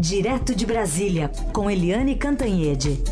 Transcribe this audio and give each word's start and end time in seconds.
Direto 0.00 0.54
de 0.54 0.64
Brasília, 0.64 1.30
com 1.52 1.70
Eliane 1.70 2.14
Cantanhede. 2.14 3.02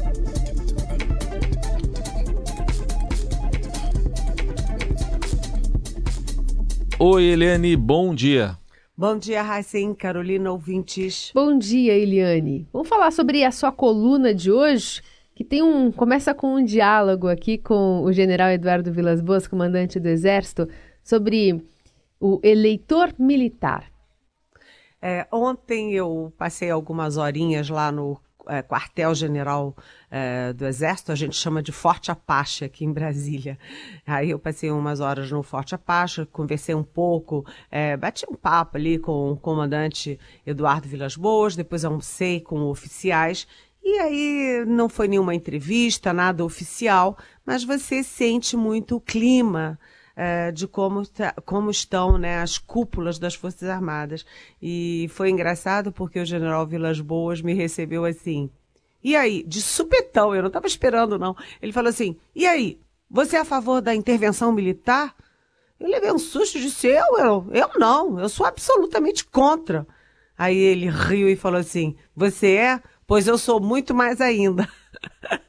Oi, 6.98 7.24
Eliane, 7.24 7.76
bom 7.76 8.14
dia. 8.14 8.56
Bom 8.96 9.18
dia, 9.18 9.42
Raicen, 9.42 9.94
Carolina, 9.94 10.50
ouvintes. 10.50 11.30
Bom 11.34 11.58
dia, 11.58 11.92
Eliane. 11.92 12.66
Vamos 12.72 12.88
falar 12.88 13.10
sobre 13.10 13.44
a 13.44 13.50
sua 13.50 13.70
coluna 13.70 14.34
de 14.34 14.50
hoje, 14.50 15.02
que 15.34 15.44
tem 15.44 15.62
um 15.62 15.92
começa 15.92 16.32
com 16.32 16.54
um 16.54 16.64
diálogo 16.64 17.28
aqui 17.28 17.58
com 17.58 18.02
o 18.02 18.10
general 18.14 18.48
Eduardo 18.48 18.90
Vilas 18.90 19.20
Boas, 19.20 19.46
comandante 19.46 20.00
do 20.00 20.08
Exército, 20.08 20.66
sobre 21.04 21.62
o 22.18 22.40
eleitor 22.42 23.12
militar. 23.18 23.97
É, 25.00 25.26
ontem 25.30 25.92
eu 25.92 26.32
passei 26.36 26.70
algumas 26.70 27.16
horinhas 27.16 27.68
lá 27.68 27.92
no 27.92 28.20
é, 28.48 28.62
quartel-general 28.62 29.76
é, 30.10 30.52
do 30.52 30.66
Exército, 30.66 31.12
a 31.12 31.14
gente 31.14 31.36
chama 31.36 31.62
de 31.62 31.70
Forte 31.70 32.10
Apache 32.10 32.64
aqui 32.64 32.84
em 32.84 32.92
Brasília. 32.92 33.58
Aí 34.06 34.30
eu 34.30 34.38
passei 34.38 34.70
umas 34.70 35.00
horas 35.00 35.30
no 35.30 35.42
Forte 35.42 35.74
Apache, 35.74 36.26
conversei 36.26 36.74
um 36.74 36.82
pouco, 36.82 37.44
é, 37.70 37.96
bati 37.96 38.26
um 38.28 38.34
papo 38.34 38.76
ali 38.76 38.98
com 38.98 39.32
o 39.32 39.36
comandante 39.36 40.18
Eduardo 40.46 40.88
Vilas 40.88 41.14
Boas, 41.14 41.54
depois 41.54 41.84
almocei 41.84 42.40
com 42.40 42.62
oficiais 42.62 43.46
e 43.84 43.98
aí 44.00 44.64
não 44.66 44.88
foi 44.88 45.08
nenhuma 45.08 45.34
entrevista, 45.34 46.12
nada 46.12 46.44
oficial, 46.44 47.16
mas 47.46 47.64
você 47.64 48.02
sente 48.02 48.56
muito 48.56 48.96
o 48.96 49.00
clima 49.00 49.78
é, 50.20 50.50
de 50.50 50.66
como, 50.66 51.04
como 51.44 51.70
estão 51.70 52.18
né, 52.18 52.40
as 52.40 52.58
cúpulas 52.58 53.20
das 53.20 53.36
Forças 53.36 53.68
Armadas. 53.68 54.26
E 54.60 55.06
foi 55.10 55.30
engraçado 55.30 55.92
porque 55.92 56.18
o 56.18 56.26
general 56.26 56.66
Vilas 56.66 57.00
Boas 57.00 57.40
me 57.40 57.54
recebeu 57.54 58.04
assim. 58.04 58.50
E 59.00 59.14
aí, 59.14 59.44
de 59.46 59.62
supetão, 59.62 60.34
eu 60.34 60.42
não 60.42 60.48
estava 60.48 60.66
esperando, 60.66 61.20
não. 61.20 61.36
Ele 61.62 61.72
falou 61.72 61.88
assim: 61.88 62.16
e 62.34 62.48
aí, 62.48 62.80
você 63.08 63.36
é 63.36 63.40
a 63.40 63.44
favor 63.44 63.80
da 63.80 63.94
intervenção 63.94 64.50
militar? 64.50 65.14
Eu 65.78 65.88
levei 65.88 66.10
um 66.10 66.18
susto 66.18 66.58
e 66.58 66.62
disse: 66.62 66.88
eu, 66.88 67.18
eu, 67.18 67.46
eu 67.52 67.70
não, 67.78 68.18
eu 68.18 68.28
sou 68.28 68.44
absolutamente 68.44 69.24
contra. 69.24 69.86
Aí 70.36 70.58
ele 70.58 70.90
riu 70.90 71.28
e 71.28 71.36
falou 71.36 71.60
assim: 71.60 71.94
você 72.14 72.56
é? 72.56 72.82
Pois 73.06 73.28
eu 73.28 73.38
sou 73.38 73.60
muito 73.60 73.94
mais 73.94 74.20
ainda. 74.20 74.68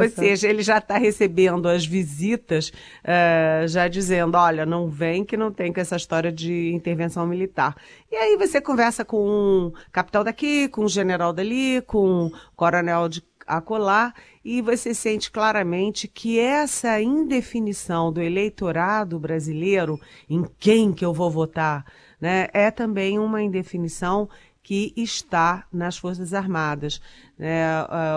Ou 0.00 0.08
seja, 0.08 0.48
ele 0.48 0.62
já 0.62 0.78
está 0.78 0.96
recebendo 0.96 1.68
as 1.68 1.84
visitas, 1.84 2.68
uh, 2.68 3.66
já 3.66 3.88
dizendo: 3.88 4.36
olha, 4.36 4.64
não 4.64 4.88
vem 4.88 5.24
que 5.24 5.36
não 5.36 5.52
tem 5.52 5.72
com 5.72 5.80
essa 5.80 5.96
história 5.96 6.30
de 6.30 6.72
intervenção 6.72 7.26
militar. 7.26 7.76
E 8.10 8.16
aí 8.16 8.36
você 8.36 8.60
conversa 8.60 9.04
com 9.04 9.26
um 9.26 9.72
capitão 9.90 10.22
daqui, 10.22 10.68
com 10.68 10.84
um 10.84 10.88
general 10.88 11.32
dali, 11.32 11.82
com 11.82 12.26
um 12.26 12.32
coronel 12.54 13.08
de 13.08 13.22
acolá, 13.46 14.14
e 14.44 14.62
você 14.62 14.94
sente 14.94 15.30
claramente 15.30 16.08
que 16.08 16.38
essa 16.38 17.00
indefinição 17.00 18.12
do 18.12 18.20
eleitorado 18.20 19.18
brasileiro 19.18 20.00
em 20.28 20.44
quem 20.58 20.92
que 20.92 21.04
eu 21.04 21.12
vou 21.12 21.30
votar, 21.30 21.84
né, 22.20 22.48
é 22.52 22.70
também 22.70 23.18
uma 23.18 23.42
indefinição 23.42 24.28
que 24.64 24.94
está 24.96 25.66
nas 25.70 25.98
Forças 25.98 26.32
Armadas. 26.32 26.98
É, 27.38 27.62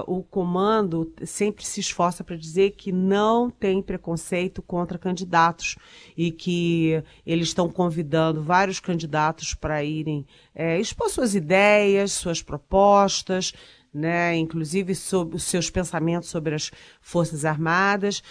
o 0.07 0.23
comando 0.23 1.13
sempre 1.25 1.65
se 1.65 1.81
esforça 1.81 2.23
para 2.23 2.37
dizer 2.37 2.71
que 2.71 2.89
não 2.91 3.49
tem 3.49 3.81
preconceito 3.81 4.61
contra 4.61 4.97
candidatos 4.97 5.75
e 6.15 6.31
que 6.31 7.03
eles 7.25 7.49
estão 7.49 7.69
convidando 7.69 8.41
vários 8.41 8.79
candidatos 8.79 9.53
para 9.53 9.83
irem 9.83 10.25
é, 10.55 10.79
expor 10.79 11.09
suas 11.09 11.35
ideias, 11.35 12.13
suas 12.13 12.41
propostas, 12.41 13.53
né, 13.93 14.37
inclusive 14.37 14.95
sobre 14.95 15.35
os 15.35 15.43
seus 15.43 15.69
pensamentos 15.69 16.29
sobre 16.29 16.55
as 16.55 16.71
Forças 17.01 17.43
Armadas, 17.43 18.23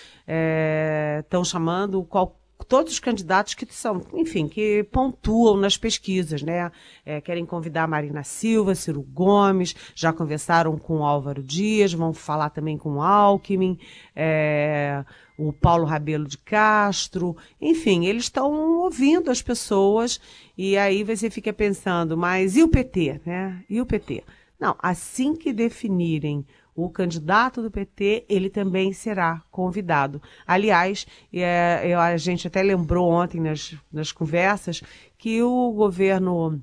estão 1.21 1.43
é, 1.43 1.44
chamando 1.44 2.03
qualquer 2.03 2.45
todos 2.65 2.93
os 2.93 3.00
candidatos 3.00 3.55
que 3.55 3.67
são, 3.72 4.03
enfim, 4.15 4.49
que 4.49 4.84
pontuam 4.84 5.56
nas 5.56 5.77
pesquisas, 5.77 6.43
né? 6.43 6.71
É, 7.05 7.21
querem 7.21 7.44
convidar 7.44 7.84
a 7.84 7.89
Marina 7.89 8.25
Silva, 8.25 8.75
Ciro 8.75 9.03
Gomes, 9.03 9.75
já 9.94 10.12
conversaram 10.12 10.77
com 10.78 11.05
Álvaro 11.05 11.43
Dias, 11.43 11.93
vão 11.93 12.12
falar 12.12 12.50
também 12.50 12.77
com 12.78 13.03
Alckmin, 13.03 13.78
é, 14.15 15.05
o 15.37 15.53
Paulo 15.53 15.84
Rabelo 15.84 16.27
de 16.27 16.39
Castro, 16.39 17.37
enfim, 17.61 18.06
eles 18.06 18.25
estão 18.25 18.50
ouvindo 18.81 19.31
as 19.31 19.43
pessoas 19.43 20.21
e 20.56 20.77
aí 20.77 21.05
você 21.05 21.28
fica 21.28 21.53
pensando, 21.53 22.17
mas 22.17 22.56
e 22.56 22.62
o 22.62 22.69
PT, 22.69 23.21
né? 23.25 23.62
E 23.69 23.81
o 23.81 23.87
PT? 23.87 24.25
Não, 24.59 24.75
assim 24.78 25.37
que 25.37 25.53
definirem 25.53 26.47
o 26.76 26.91
candidato 26.91 27.62
do 27.62 27.70
PT, 27.70 28.26
ele 28.28 28.50
também 28.50 28.92
será 28.92 29.42
convidado. 29.50 30.20
Aliás, 30.47 31.06
é, 31.32 31.94
a 31.94 32.16
gente 32.19 32.47
até 32.47 32.62
lembrou 32.62 33.10
ontem 33.10 33.41
nas, 33.41 33.75
nas 33.91 34.12
conversas 34.12 34.82
que 35.16 35.42
o 35.42 35.72
governo, 35.72 36.62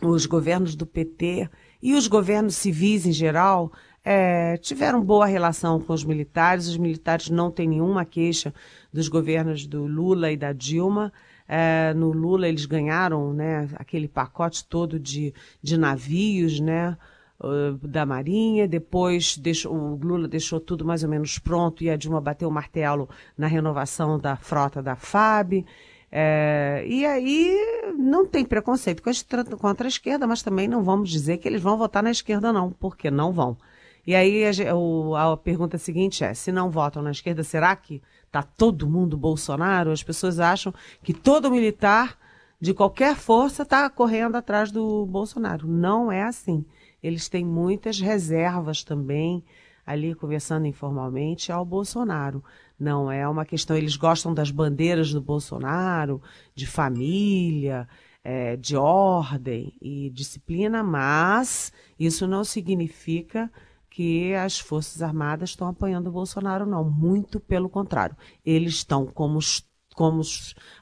os 0.00 0.26
governos 0.26 0.76
do 0.76 0.86
PT 0.86 1.50
e 1.82 1.92
os 1.92 2.06
governos 2.06 2.54
civis 2.54 3.04
em 3.04 3.12
geral 3.12 3.72
é, 4.04 4.56
tiveram 4.58 5.02
boa 5.02 5.26
relação 5.26 5.80
com 5.80 5.92
os 5.92 6.04
militares. 6.04 6.68
Os 6.68 6.76
militares 6.76 7.28
não 7.28 7.50
têm 7.50 7.68
nenhuma 7.68 8.04
queixa 8.04 8.54
dos 8.92 9.08
governos 9.08 9.66
do 9.66 9.86
Lula 9.86 10.30
e 10.30 10.36
da 10.36 10.52
Dilma. 10.52 11.12
É, 11.48 11.92
no 11.94 12.12
Lula 12.12 12.48
eles 12.48 12.64
ganharam 12.64 13.32
né, 13.34 13.68
aquele 13.74 14.06
pacote 14.06 14.64
todo 14.64 15.00
de, 15.00 15.34
de 15.60 15.76
navios, 15.76 16.60
né? 16.60 16.96
Da 17.82 18.06
Marinha, 18.06 18.68
depois 18.68 19.36
deixou, 19.36 19.74
o 19.74 19.96
Lula 19.96 20.28
deixou 20.28 20.60
tudo 20.60 20.84
mais 20.84 21.02
ou 21.02 21.10
menos 21.10 21.38
pronto 21.38 21.82
e 21.82 21.90
a 21.90 21.96
Dilma 21.96 22.20
bateu 22.20 22.48
o 22.48 22.52
martelo 22.52 23.08
na 23.36 23.46
renovação 23.46 24.18
da 24.18 24.36
frota 24.36 24.82
da 24.82 24.94
FAB. 24.94 25.64
É, 26.10 26.84
e 26.86 27.06
aí 27.06 27.56
não 27.98 28.26
tem 28.26 28.44
preconceito 28.44 29.02
contra 29.58 29.86
a 29.86 29.88
esquerda, 29.88 30.26
mas 30.26 30.42
também 30.42 30.68
não 30.68 30.82
vamos 30.82 31.10
dizer 31.10 31.38
que 31.38 31.48
eles 31.48 31.62
vão 31.62 31.76
votar 31.78 32.02
na 32.02 32.10
esquerda, 32.10 32.52
não, 32.52 32.70
porque 32.70 33.10
não 33.10 33.32
vão. 33.32 33.56
E 34.06 34.14
aí 34.14 34.44
a, 34.44 35.32
a 35.32 35.36
pergunta 35.36 35.78
seguinte 35.78 36.22
é: 36.22 36.34
se 36.34 36.52
não 36.52 36.70
votam 36.70 37.02
na 37.02 37.10
esquerda, 37.10 37.42
será 37.42 37.74
que 37.74 38.02
está 38.26 38.42
todo 38.42 38.88
mundo 38.88 39.16
Bolsonaro? 39.16 39.90
As 39.90 40.02
pessoas 40.02 40.38
acham 40.38 40.72
que 41.02 41.14
todo 41.14 41.50
militar 41.50 42.18
de 42.60 42.74
qualquer 42.74 43.16
força 43.16 43.62
está 43.62 43.88
correndo 43.88 44.36
atrás 44.36 44.70
do 44.70 45.06
Bolsonaro. 45.06 45.66
Não 45.66 46.12
é 46.12 46.22
assim 46.22 46.64
eles 47.02 47.28
têm 47.28 47.44
muitas 47.44 48.00
reservas 48.00 48.84
também, 48.84 49.44
ali 49.84 50.14
conversando 50.14 50.66
informalmente, 50.66 51.50
ao 51.50 51.64
Bolsonaro. 51.64 52.42
Não 52.78 53.10
é 53.10 53.28
uma 53.28 53.44
questão, 53.44 53.76
eles 53.76 53.96
gostam 53.96 54.32
das 54.32 54.50
bandeiras 54.50 55.12
do 55.12 55.20
Bolsonaro, 55.20 56.22
de 56.54 56.66
família, 56.66 57.88
é, 58.22 58.56
de 58.56 58.76
ordem 58.76 59.74
e 59.80 60.10
disciplina, 60.10 60.82
mas 60.82 61.72
isso 61.98 62.26
não 62.26 62.44
significa 62.44 63.50
que 63.90 64.34
as 64.34 64.58
Forças 64.58 65.02
Armadas 65.02 65.50
estão 65.50 65.68
apoiando 65.68 66.08
o 66.08 66.12
Bolsonaro, 66.12 66.64
não. 66.64 66.82
Muito 66.82 67.38
pelo 67.38 67.68
contrário. 67.68 68.16
Eles 68.44 68.74
estão 68.74 69.06
como 69.06 69.38
como, 69.94 70.22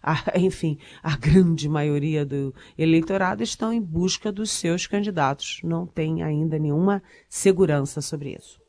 a, 0.03 0.17
enfim, 0.39 0.79
a 1.03 1.17
grande 1.17 1.69
maioria 1.69 2.25
do 2.25 2.55
eleitorado 2.77 3.43
estão 3.43 3.73
em 3.73 3.81
busca 3.81 4.31
dos 4.33 4.51
seus 4.51 4.87
candidatos. 4.87 5.61
Não 5.63 5.87
tem 5.87 6.23
ainda 6.23 6.59
nenhuma 6.59 7.03
segurança 7.29 8.01
sobre 8.01 8.37
isso. 8.39 8.61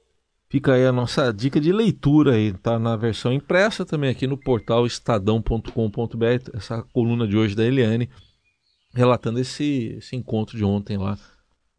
Fica 0.50 0.74
aí 0.74 0.86
a 0.86 0.92
nossa 0.92 1.32
dica 1.32 1.62
de 1.62 1.72
leitura 1.72 2.34
aí, 2.34 2.52
tá 2.52 2.78
na 2.78 2.98
versão 2.98 3.32
impressa 3.32 3.86
também 3.86 4.10
aqui 4.10 4.28
no 4.28 4.38
portal 4.38 4.86
estadão.com.br, 4.86 6.52
essa 6.54 6.84
coluna 6.92 7.26
de 7.26 7.38
hoje 7.38 7.56
da 7.56 7.64
Eliane, 7.64 8.10
relatando 8.94 9.40
esse, 9.40 9.96
esse 9.98 10.14
encontro 10.18 10.58
de 10.58 10.66
ontem 10.66 10.98
lá 10.98 11.18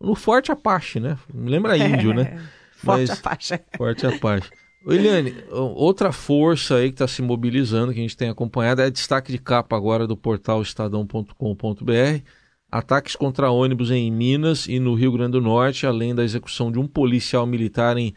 no 0.03 0.15
Forte 0.17 0.51
Apache, 0.51 0.99
né? 0.99 1.17
Me 1.33 1.49
lembra 1.49 1.77
índio, 1.79 2.13
né? 2.13 2.43
Forte 2.73 3.09
Mas, 3.09 3.11
Apache. 3.11 3.61
Forte 3.77 4.07
Apache. 4.07 4.51
Eliane, 4.87 5.35
outra 5.51 6.11
força 6.11 6.77
aí 6.77 6.89
que 6.89 6.95
está 6.95 7.07
se 7.07 7.23
mobilizando, 7.23 7.93
que 7.93 8.01
a 8.01 8.03
gente 8.03 8.17
tem 8.17 8.29
acompanhado, 8.29 8.83
é 8.83 8.91
destaque 8.91 9.31
de 9.31 9.39
capa 9.39 9.77
agora 9.77 10.07
do 10.07 10.17
portal 10.17 10.61
estadão.com.br. 10.61 12.23
Ataques 12.71 13.15
contra 13.15 13.51
ônibus 13.51 13.91
em 13.91 14.11
Minas 14.11 14.67
e 14.67 14.81
no 14.81 14.95
Rio 14.95 15.13
Grande 15.13 15.33
do 15.33 15.41
Norte, 15.41 15.87
além 15.87 16.15
da 16.15 16.25
execução 16.25 16.73
de 16.73 16.79
um 16.79 16.87
policial 16.87 17.47
militar 17.47 17.97
em 17.97 18.15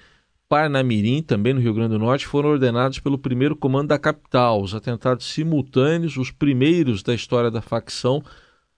Parnamirim, 0.47 1.21
também 1.21 1.53
no 1.53 1.59
Rio 1.59 1.73
Grande 1.73 1.89
do 1.89 2.00
Norte, 2.00 2.25
foram 2.25 2.50
ordenados 2.50 3.00
pelo 3.00 3.18
primeiro 3.18 3.56
comando 3.56 3.89
da 3.89 4.00
capital. 4.00 4.61
Os 4.61 4.73
atentados 4.73 5.25
simultâneos, 5.25 6.18
os 6.18 6.31
primeiros 6.31 7.03
da 7.03 7.13
história 7.13 7.51
da 7.51 7.61
facção, 7.61 8.23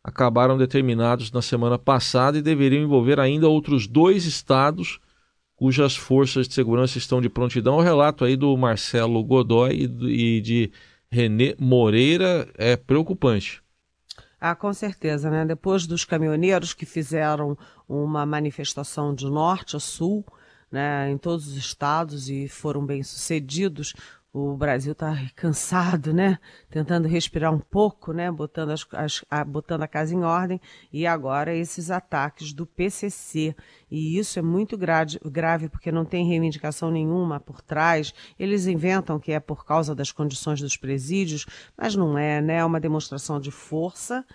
acabaram 0.04 0.58
determinados 0.58 1.32
na 1.32 1.42
semana 1.42 1.78
passada 1.78 2.38
e 2.38 2.42
deveriam 2.42 2.84
envolver 2.84 3.20
ainda 3.20 3.48
outros 3.48 3.88
dois 3.88 4.26
estados 4.26 5.00
cujas 5.58 5.96
forças 5.96 6.48
de 6.48 6.54
segurança 6.54 6.98
estão 6.98 7.20
de 7.20 7.28
prontidão. 7.28 7.78
O 7.78 7.82
relato 7.82 8.24
aí 8.24 8.38
do 8.38 8.56
Marcelo 8.56 9.22
Godoy 9.24 9.92
e 10.04 10.40
de 10.40 10.72
Renê 11.12 11.56
Moreira 11.60 12.48
é 12.56 12.78
preocupante. 12.78 13.62
Ah, 14.40 14.56
com 14.56 14.72
certeza, 14.72 15.32
né? 15.32 15.44
Depois 15.44 15.88
dos 15.88 16.06
caminhoneiros 16.06 16.74
que 16.74 16.86
fizeram 16.86 17.58
uma 17.90 18.24
manifestação 18.24 19.16
de 19.16 19.26
norte 19.26 19.76
a 19.76 19.80
sul, 19.80 20.24
né, 20.72 21.10
em 21.10 21.18
todos 21.18 21.48
os 21.48 21.56
estados 21.56 22.30
e 22.30 22.48
foram 22.48 22.86
bem 22.86 23.02
sucedidos, 23.02 23.94
o 24.34 24.56
Brasil 24.56 24.92
está 24.92 25.16
cansado, 25.36 26.14
né? 26.14 26.38
Tentando 26.70 27.08
respirar 27.08 27.54
um 27.54 27.60
pouco, 27.60 28.12
né? 28.12 28.32
Botando, 28.32 28.72
as, 28.72 28.86
as, 28.94 29.26
a, 29.30 29.44
botando 29.44 29.84
a 29.84 29.88
casa 29.88 30.14
em 30.14 30.24
ordem. 30.24 30.62
E 30.92 31.08
agora 31.08 31.56
esses 31.56 31.90
ataques 31.90 32.54
do 32.54 32.66
PCC. 32.66 33.56
E 33.90 34.18
isso 34.18 34.38
é 34.38 34.42
muito 34.42 34.78
grave, 34.78 35.20
grave 35.26 35.70
porque 35.70 35.92
não 35.92 36.06
tem 36.06 36.28
reivindicação 36.28 36.92
nenhuma 36.92 37.40
por 37.40 37.62
trás. 37.62 38.14
Eles 38.38 38.68
inventam 38.68 39.20
que 39.20 39.32
é 39.32 39.40
por 39.40 39.66
causa 39.66 39.96
das 39.96 40.12
condições 40.12 40.62
dos 40.62 40.78
presídios, 40.78 41.46
mas 41.78 41.96
não 41.96 42.18
é, 42.18 42.42
né? 42.42 42.58
É 42.58 42.66
uma 42.66 42.80
demonstração 42.80 43.40
de 43.40 43.52
força. 43.52 44.26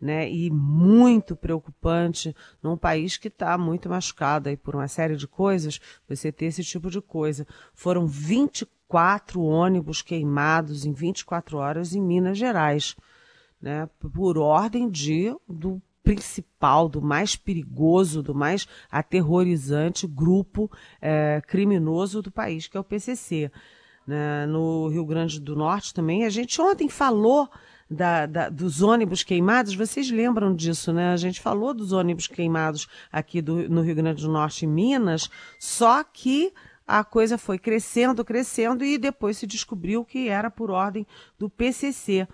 Né, 0.00 0.30
e 0.30 0.48
muito 0.48 1.34
preocupante 1.34 2.32
num 2.62 2.76
país 2.76 3.16
que 3.16 3.26
está 3.26 3.58
muito 3.58 3.88
machucado 3.88 4.48
aí 4.48 4.56
por 4.56 4.76
uma 4.76 4.86
série 4.86 5.16
de 5.16 5.26
coisas, 5.26 5.80
você 6.08 6.30
ter 6.30 6.46
esse 6.46 6.62
tipo 6.62 6.88
de 6.88 7.00
coisa. 7.00 7.44
Foram 7.74 8.06
24 8.06 8.78
quatro 8.88 9.42
ônibus 9.42 10.00
queimados 10.00 10.86
em 10.86 10.92
24 10.92 11.58
horas 11.58 11.94
em 11.94 12.00
Minas 12.00 12.38
Gerais, 12.38 12.96
né, 13.60 13.88
por 14.14 14.38
ordem 14.38 14.88
de 14.88 15.36
do 15.46 15.80
principal, 16.02 16.88
do 16.88 17.02
mais 17.02 17.36
perigoso, 17.36 18.22
do 18.22 18.34
mais 18.34 18.66
aterrorizante 18.90 20.06
grupo 20.06 20.70
é, 21.02 21.42
criminoso 21.46 22.22
do 22.22 22.30
país, 22.30 22.66
que 22.66 22.78
é 22.78 22.80
o 22.80 22.84
PCC. 22.84 23.52
Né, 24.06 24.46
no 24.46 24.88
Rio 24.88 25.04
Grande 25.04 25.38
do 25.38 25.54
Norte 25.54 25.92
também, 25.92 26.24
a 26.24 26.30
gente 26.30 26.58
ontem 26.62 26.88
falou 26.88 27.46
da, 27.90 28.26
da, 28.26 28.48
dos 28.48 28.82
ônibus 28.82 29.22
queimados, 29.22 29.74
vocês 29.74 30.10
lembram 30.10 30.54
disso, 30.54 30.92
né? 30.92 31.12
A 31.12 31.16
gente 31.16 31.40
falou 31.40 31.72
dos 31.72 31.92
ônibus 31.92 32.26
queimados 32.26 32.86
aqui 33.10 33.40
do, 33.40 33.68
no 33.68 33.80
Rio 33.80 33.94
Grande 33.94 34.22
do 34.22 34.30
Norte 34.30 34.64
e 34.64 34.68
Minas, 34.68 35.30
só 35.58 36.04
que 36.04 36.52
a 36.86 37.04
coisa 37.04 37.36
foi 37.36 37.58
crescendo, 37.58 38.24
crescendo 38.24 38.84
e 38.84 38.96
depois 38.96 39.36
se 39.36 39.46
descobriu 39.46 40.04
que 40.04 40.28
era 40.28 40.50
por 40.50 40.70
ordem 40.70 41.06
do 41.38 41.48
PCC. 41.48 42.26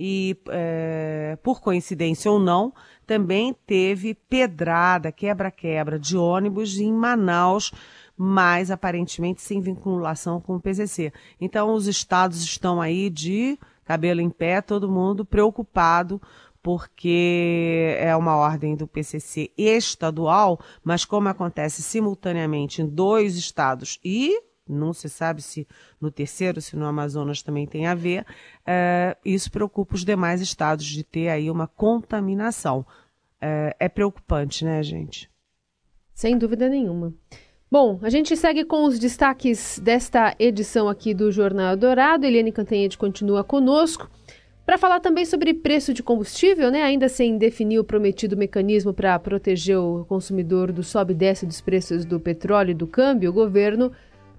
E, 0.00 0.36
é, 0.50 1.36
por 1.42 1.60
coincidência 1.60 2.30
ou 2.30 2.38
não, 2.38 2.72
também 3.04 3.54
teve 3.66 4.14
pedrada, 4.14 5.10
quebra-quebra 5.10 5.98
de 5.98 6.16
ônibus 6.16 6.78
em 6.78 6.92
Manaus, 6.92 7.72
mas 8.16 8.70
aparentemente 8.70 9.42
sem 9.42 9.60
vinculação 9.60 10.40
com 10.40 10.54
o 10.54 10.60
PCC. 10.60 11.12
Então, 11.40 11.74
os 11.74 11.88
estados 11.88 12.42
estão 12.42 12.80
aí 12.80 13.10
de 13.10 13.58
cabelo 13.88 14.20
em 14.20 14.28
pé, 14.28 14.60
todo 14.60 14.90
mundo 14.90 15.24
preocupado 15.24 16.20
porque 16.62 17.96
é 17.98 18.14
uma 18.14 18.36
ordem 18.36 18.76
do 18.76 18.86
PCC 18.86 19.50
estadual, 19.56 20.60
mas 20.84 21.06
como 21.06 21.28
acontece 21.28 21.82
simultaneamente 21.82 22.82
em 22.82 22.86
dois 22.86 23.36
estados 23.36 23.98
e 24.04 24.42
não 24.68 24.92
se 24.92 25.08
sabe 25.08 25.40
se 25.40 25.66
no 25.98 26.10
terceiro, 26.10 26.60
se 26.60 26.76
no 26.76 26.84
Amazonas 26.84 27.42
também 27.42 27.66
tem 27.66 27.86
a 27.86 27.94
ver, 27.94 28.26
é, 28.66 29.16
isso 29.24 29.50
preocupa 29.50 29.94
os 29.94 30.04
demais 30.04 30.42
estados 30.42 30.84
de 30.84 31.02
ter 31.02 31.30
aí 31.30 31.50
uma 31.50 31.66
contaminação. 31.66 32.84
É, 33.40 33.74
é 33.80 33.88
preocupante, 33.88 34.66
né, 34.66 34.82
gente? 34.82 35.30
Sem 36.12 36.36
dúvida 36.36 36.68
nenhuma. 36.68 37.14
Bom, 37.70 37.98
a 38.00 38.08
gente 38.08 38.34
segue 38.34 38.64
com 38.64 38.84
os 38.84 38.98
destaques 38.98 39.78
desta 39.78 40.34
edição 40.38 40.88
aqui 40.88 41.12
do 41.12 41.30
Jornal 41.30 41.76
Dourado. 41.76 42.24
Eliane 42.24 42.50
Cantanhede 42.50 42.96
continua 42.96 43.44
conosco. 43.44 44.08
Para 44.64 44.78
falar 44.78 45.00
também 45.00 45.26
sobre 45.26 45.52
preço 45.52 45.92
de 45.92 46.02
combustível, 46.02 46.70
né, 46.70 46.82
ainda 46.82 47.10
sem 47.10 47.36
definir 47.36 47.78
o 47.78 47.84
prometido 47.84 48.38
mecanismo 48.38 48.94
para 48.94 49.18
proteger 49.18 49.76
o 49.76 50.06
consumidor 50.06 50.72
do 50.72 50.82
sobe 50.82 51.12
e 51.12 51.16
desce 51.16 51.44
dos 51.44 51.60
preços 51.60 52.06
do 52.06 52.18
petróleo 52.18 52.70
e 52.70 52.74
do 52.74 52.86
câmbio, 52.86 53.28
o 53.28 53.34
governo 53.34 53.92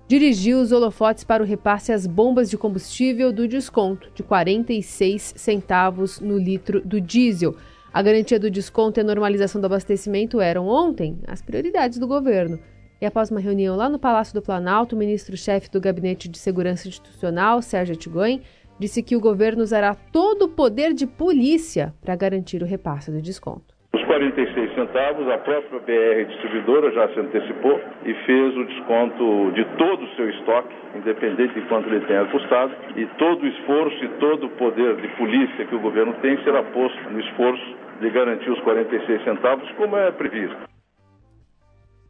dirigiu 0.08 0.60
os 0.60 0.72
holofotes 0.72 1.24
para 1.24 1.44
o 1.44 1.46
repasse 1.46 1.92
às 1.92 2.08
bombas 2.08 2.50
de 2.50 2.58
combustível 2.58 3.32
do 3.32 3.48
desconto 3.48 4.10
de 4.16 4.24
46 4.24 5.36
centavos 5.38 6.20
no 6.20 6.36
litro 6.36 6.82
do 6.82 7.00
diesel. 7.00 7.56
A 7.94 8.02
garantia 8.02 8.40
do 8.40 8.50
desconto 8.50 9.00
e 9.00 9.02
a 9.02 9.04
normalização 9.04 9.62
do 9.62 9.66
abastecimento 9.66 10.42
eram 10.42 10.68
ontem 10.68 11.20
as 11.28 11.44
prioridades 11.44 12.00
do 12.00 12.08
governo. 12.08 12.60
E 13.02 13.06
após 13.06 13.32
uma 13.32 13.40
reunião 13.40 13.78
lá 13.78 13.88
no 13.88 13.98
Palácio 13.98 14.34
do 14.34 14.42
Planalto, 14.42 14.94
o 14.94 15.00
ministro-chefe 15.00 15.72
do 15.72 15.80
Gabinete 15.80 16.28
de 16.28 16.38
Segurança 16.38 16.88
Institucional, 16.88 17.62
Sérgio 17.62 17.96
Tigoin, 17.96 18.42
disse 18.78 19.02
que 19.02 19.16
o 19.16 19.22
governo 19.22 19.64
usará 19.64 19.96
todo 19.96 20.44
o 20.44 20.50
poder 20.50 20.94
de 20.94 21.08
polícia 21.08 21.94
para 22.02 22.16
garantir 22.16 22.62
o 22.62 22.66
repasse 22.66 23.10
do 23.10 23.22
desconto. 23.22 23.74
Os 23.94 24.04
46 24.04 24.76
centavos, 24.76 25.28
a 25.30 25.38
própria 25.40 25.80
BR 25.80 26.30
distribuidora 26.30 26.92
já 26.92 27.08
se 27.14 27.20
antecipou 27.22 27.80
e 28.06 28.14
fez 28.26 28.58
o 28.58 28.66
desconto 28.66 29.52
de 29.52 29.66
todo 29.78 30.04
o 30.04 30.16
seu 30.16 30.30
estoque, 30.30 30.76
independente 30.96 31.54
de 31.54 31.62
quanto 31.68 31.88
ele 31.90 32.06
tenha 32.06 32.26
custado, 32.26 32.72
e 32.98 33.06
todo 33.18 33.42
o 33.42 33.48
esforço 33.48 34.04
e 34.04 34.10
todo 34.20 34.46
o 34.46 34.50
poder 34.52 34.98
de 34.98 35.08
polícia 35.16 35.66
que 35.66 35.76
o 35.76 35.80
governo 35.80 36.14
tem 36.22 36.38
será 36.44 36.62
posto 36.64 37.10
no 37.10 37.20
esforço 37.20 37.76
de 38.02 38.10
garantir 38.12 38.52
os 38.52 38.60
46 38.60 39.24
centavos, 39.24 39.70
como 39.72 39.98
é 39.98 40.12
previsto. 40.12 40.69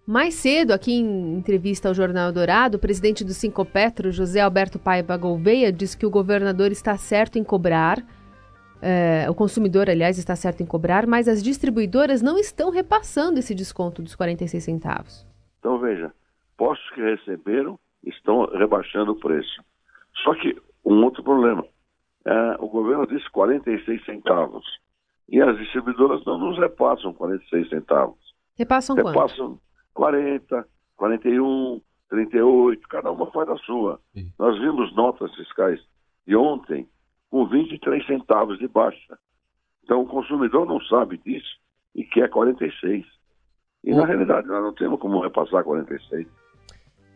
Mais 0.10 0.34
cedo, 0.34 0.72
aqui 0.72 0.92
em 0.92 1.36
entrevista 1.36 1.88
ao 1.88 1.94
Jornal 1.94 2.32
Dourado, 2.32 2.78
o 2.78 2.80
presidente 2.80 3.24
do 3.24 3.32
Cinco 3.32 3.64
Petro, 3.64 4.12
José 4.12 4.42
Alberto 4.42 4.80
Paiva 4.80 5.16
Gouveia, 5.16 5.72
disse 5.72 5.96
que 5.96 6.04
o 6.04 6.10
governador 6.10 6.72
está 6.72 6.98
certo 6.98 7.38
em 7.38 7.44
cobrar, 7.44 8.00
é, 8.82 9.30
o 9.30 9.36
consumidor, 9.36 9.88
aliás, 9.88 10.18
está 10.18 10.36
certo 10.36 10.64
em 10.64 10.66
cobrar, 10.66 11.06
mas 11.06 11.28
as 11.28 11.44
distribuidoras 11.44 12.24
não 12.24 12.40
estão 12.40 12.72
repassando 12.72 13.38
esse 13.38 13.54
desconto 13.54 14.02
dos 14.02 14.16
46 14.16 14.64
centavos. 14.64 15.28
Então, 15.60 15.78
veja, 15.78 16.12
postos 16.58 16.90
que 16.96 17.02
receberam 17.02 17.78
estão 18.04 18.48
rebaixando 18.48 19.12
o 19.12 19.20
preço. 19.20 19.64
Só 20.24 20.34
que 20.34 20.60
um 20.84 21.04
outro 21.04 21.22
problema, 21.22 21.64
é, 22.26 22.56
o 22.58 22.68
governo 22.68 23.06
disse 23.06 23.30
46 23.30 24.04
centavos 24.06 24.66
e 25.30 25.40
as 25.40 25.56
distribuidoras 25.60 26.26
não 26.26 26.40
nos 26.40 26.58
repassam 26.58 27.14
46 27.14 27.70
centavos. 27.70 28.18
Repassam, 28.58 28.96
repassam 28.96 29.50
quanto? 29.50 29.69
40, 29.94 30.68
41, 30.96 31.82
38, 32.10 32.88
cada 32.88 33.12
uma 33.12 33.32
faz 33.32 33.50
a 33.50 33.58
sua. 33.58 34.00
Sim. 34.14 34.32
Nós 34.38 34.58
vimos 34.60 34.94
notas 34.96 35.34
fiscais 35.36 35.80
de 36.26 36.36
ontem 36.36 36.88
com 37.30 37.48
23 37.48 38.06
centavos 38.06 38.58
de 38.60 38.68
baixa. 38.68 39.18
Então 39.84 40.02
o 40.02 40.08
consumidor 40.08 40.66
não 40.66 40.82
sabe 40.82 41.18
disso 41.18 41.58
e 41.96 42.04
quer 42.04 42.30
46. 42.30 43.06
E 43.84 43.94
na 43.94 44.06
realidade 44.06 44.48
nós 44.48 44.62
não 44.62 44.74
temos 44.74 45.00
como 45.00 45.22
repassar 45.22 45.64
46. 45.64 46.28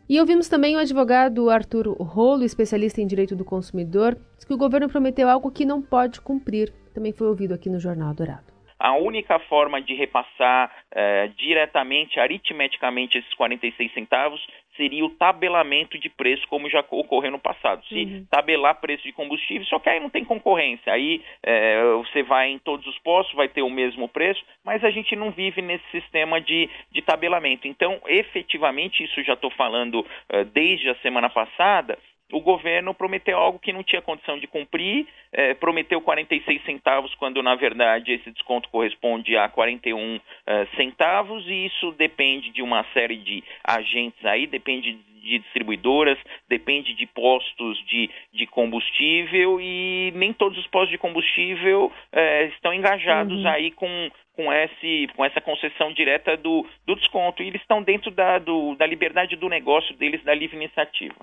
E 0.10 0.20
ouvimos 0.20 0.50
também 0.50 0.76
o 0.76 0.80
advogado 0.80 1.50
Arthur 1.50 1.88
Rolo, 2.00 2.44
especialista 2.44 3.02
em 3.02 3.08
direito 3.08 3.36
do 3.36 3.46
consumidor, 3.46 4.18
que 4.46 4.54
o 4.54 4.58
governo 4.58 4.90
prometeu 4.90 5.30
algo 5.30 5.50
que 5.50 5.66
não 5.66 5.82
pode 5.82 6.20
cumprir. 6.22 6.74
Também 6.94 7.14
foi 7.14 7.28
ouvido 7.28 7.54
aqui 7.54 7.70
no 7.70 7.80
Jornal 7.80 8.14
Dourado 8.14 8.53
a 8.84 8.92
única 8.98 9.40
forma 9.40 9.82
de 9.82 9.94
repassar 9.94 10.70
é, 10.92 11.28
diretamente, 11.38 12.20
aritmeticamente, 12.20 13.18
esses 13.18 13.34
46 13.36 13.94
centavos 13.94 14.46
seria 14.76 15.06
o 15.06 15.10
tabelamento 15.10 15.98
de 15.98 16.10
preço, 16.10 16.46
como 16.50 16.70
já 16.70 16.84
ocorreu 16.90 17.32
no 17.32 17.40
passado. 17.40 17.82
Se 17.88 17.96
uhum. 17.96 18.28
tabelar 18.30 18.82
preço 18.82 19.04
de 19.04 19.14
combustível, 19.14 19.66
só 19.68 19.80
que 19.80 19.88
aí 19.88 20.02
não 20.02 20.10
tem 20.10 20.26
concorrência. 20.26 20.92
Aí 20.92 21.24
é, 21.42 21.82
você 21.94 22.24
vai 22.24 22.50
em 22.50 22.60
todos 22.60 22.86
os 22.86 23.00
postos, 23.00 23.34
vai 23.36 23.48
ter 23.48 23.62
o 23.62 23.70
mesmo 23.70 24.10
preço, 24.10 24.44
mas 24.66 24.84
a 24.84 24.90
gente 24.90 25.16
não 25.16 25.32
vive 25.32 25.62
nesse 25.62 25.90
sistema 25.90 26.42
de, 26.42 26.70
de 26.92 27.02
tabelamento. 27.02 27.66
Então, 27.70 28.02
efetivamente, 28.06 29.02
isso 29.02 29.24
já 29.24 29.34
estou 29.34 29.52
falando 29.52 30.06
é, 30.28 30.44
desde 30.44 30.90
a 30.90 30.96
semana 30.96 31.30
passada, 31.30 31.98
o 32.34 32.42
governo 32.42 32.94
prometeu 32.96 33.38
algo 33.38 33.60
que 33.60 33.72
não 33.72 33.84
tinha 33.84 34.02
condição 34.02 34.40
de 34.40 34.48
cumprir, 34.48 35.08
é, 35.32 35.54
prometeu 35.54 36.02
46 36.02 36.64
centavos, 36.66 37.14
quando 37.16 37.44
na 37.44 37.54
verdade 37.56 38.12
esse 38.12 38.32
desconto 38.32 38.70
corresponde 38.70 39.38
a 39.38 39.48
41 39.48 40.20
é, 40.48 40.66
centavos, 40.76 41.46
e 41.48 41.68
isso 41.68 41.92
depende 41.92 42.50
de 42.50 42.64
uma 42.64 42.84
série 42.94 43.18
de 43.18 43.44
agentes 43.64 44.26
aí, 44.26 44.48
depende 44.48 44.94
de 44.94 45.40
distribuidoras, 45.40 46.18
depende 46.50 46.94
de 46.96 47.06
postos 47.06 47.78
de, 47.86 48.10
de 48.34 48.46
combustível, 48.48 49.62
e 49.62 50.12
nem 50.16 50.34
todos 50.34 50.58
os 50.58 50.68
postos 50.68 50.90
de 50.90 50.98
combustível 50.98 51.92
é, 52.12 52.46
estão 52.48 52.74
engajados 52.74 53.40
uhum. 53.40 53.48
aí 53.48 53.72
com, 53.72 54.12
com, 54.36 54.52
esse, 54.52 55.08
com 55.16 55.24
essa 55.24 55.40
concessão 55.40 55.94
direta 55.94 56.36
do, 56.36 56.66
do 56.86 56.96
desconto, 56.96 57.44
e 57.44 57.48
eles 57.48 57.62
estão 57.62 57.82
dentro 57.82 58.12
da, 58.12 58.40
do, 58.40 58.76
da 58.76 58.88
liberdade 58.88 59.36
do 59.36 59.48
negócio 59.48 59.96
deles, 59.96 60.24
da 60.24 60.34
livre 60.34 60.58
iniciativa. 60.58 61.16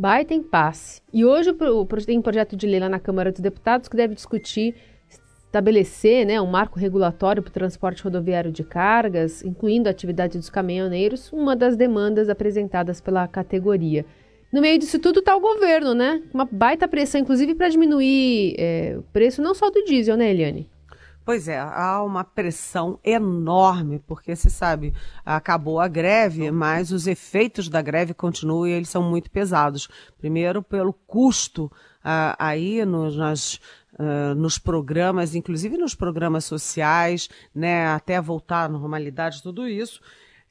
Baita 0.00 0.32
impasse. 0.32 1.02
E 1.12 1.24
hoje 1.24 1.52
tem 2.06 2.16
um 2.16 2.22
projeto 2.22 2.56
de 2.56 2.68
lei 2.68 2.78
lá 2.78 2.88
na 2.88 3.00
Câmara 3.00 3.32
dos 3.32 3.40
Deputados 3.40 3.88
que 3.88 3.96
deve 3.96 4.14
discutir 4.14 4.76
estabelecer 5.46 6.24
né, 6.24 6.40
um 6.40 6.46
marco 6.46 6.78
regulatório 6.78 7.42
para 7.42 7.50
o 7.50 7.52
transporte 7.52 8.04
rodoviário 8.04 8.52
de 8.52 8.62
cargas, 8.62 9.42
incluindo 9.42 9.88
a 9.88 9.90
atividade 9.90 10.38
dos 10.38 10.48
caminhoneiros, 10.48 11.32
uma 11.32 11.56
das 11.56 11.74
demandas 11.74 12.28
apresentadas 12.28 13.00
pela 13.00 13.26
categoria. 13.26 14.06
No 14.52 14.60
meio 14.60 14.78
disso 14.78 15.00
tudo 15.00 15.18
está 15.18 15.34
o 15.34 15.40
governo, 15.40 15.94
né? 15.94 16.22
Uma 16.32 16.44
baita 16.44 16.86
pressão, 16.86 17.20
inclusive, 17.20 17.56
para 17.56 17.68
diminuir 17.68 18.54
é, 18.56 18.94
o 18.98 19.02
preço 19.12 19.42
não 19.42 19.52
só 19.52 19.68
do 19.68 19.82
diesel, 19.84 20.16
né, 20.16 20.30
Eliane? 20.30 20.68
Pois 21.28 21.46
é, 21.46 21.58
há 21.58 22.02
uma 22.02 22.24
pressão 22.24 22.98
enorme, 23.04 23.98
porque 24.06 24.34
você 24.34 24.48
sabe, 24.48 24.94
acabou 25.26 25.78
a 25.78 25.86
greve, 25.86 26.50
mas 26.50 26.90
os 26.90 27.06
efeitos 27.06 27.68
da 27.68 27.82
greve 27.82 28.14
continuam 28.14 28.66
e 28.66 28.70
eles 28.70 28.88
são 28.88 29.02
muito 29.02 29.30
pesados. 29.30 29.90
Primeiro, 30.16 30.62
pelo 30.62 30.90
custo 30.90 31.70
ah, 32.02 32.34
aí 32.38 32.82
nos, 32.86 33.14
nas, 33.14 33.60
Uh, 33.98 34.32
nos 34.36 34.58
programas, 34.58 35.34
inclusive 35.34 35.76
nos 35.76 35.92
programas 35.92 36.44
sociais, 36.44 37.28
né, 37.52 37.88
até 37.88 38.20
voltar 38.20 38.64
à 38.64 38.68
normalidade, 38.68 39.42
tudo 39.42 39.66
isso. 39.66 40.00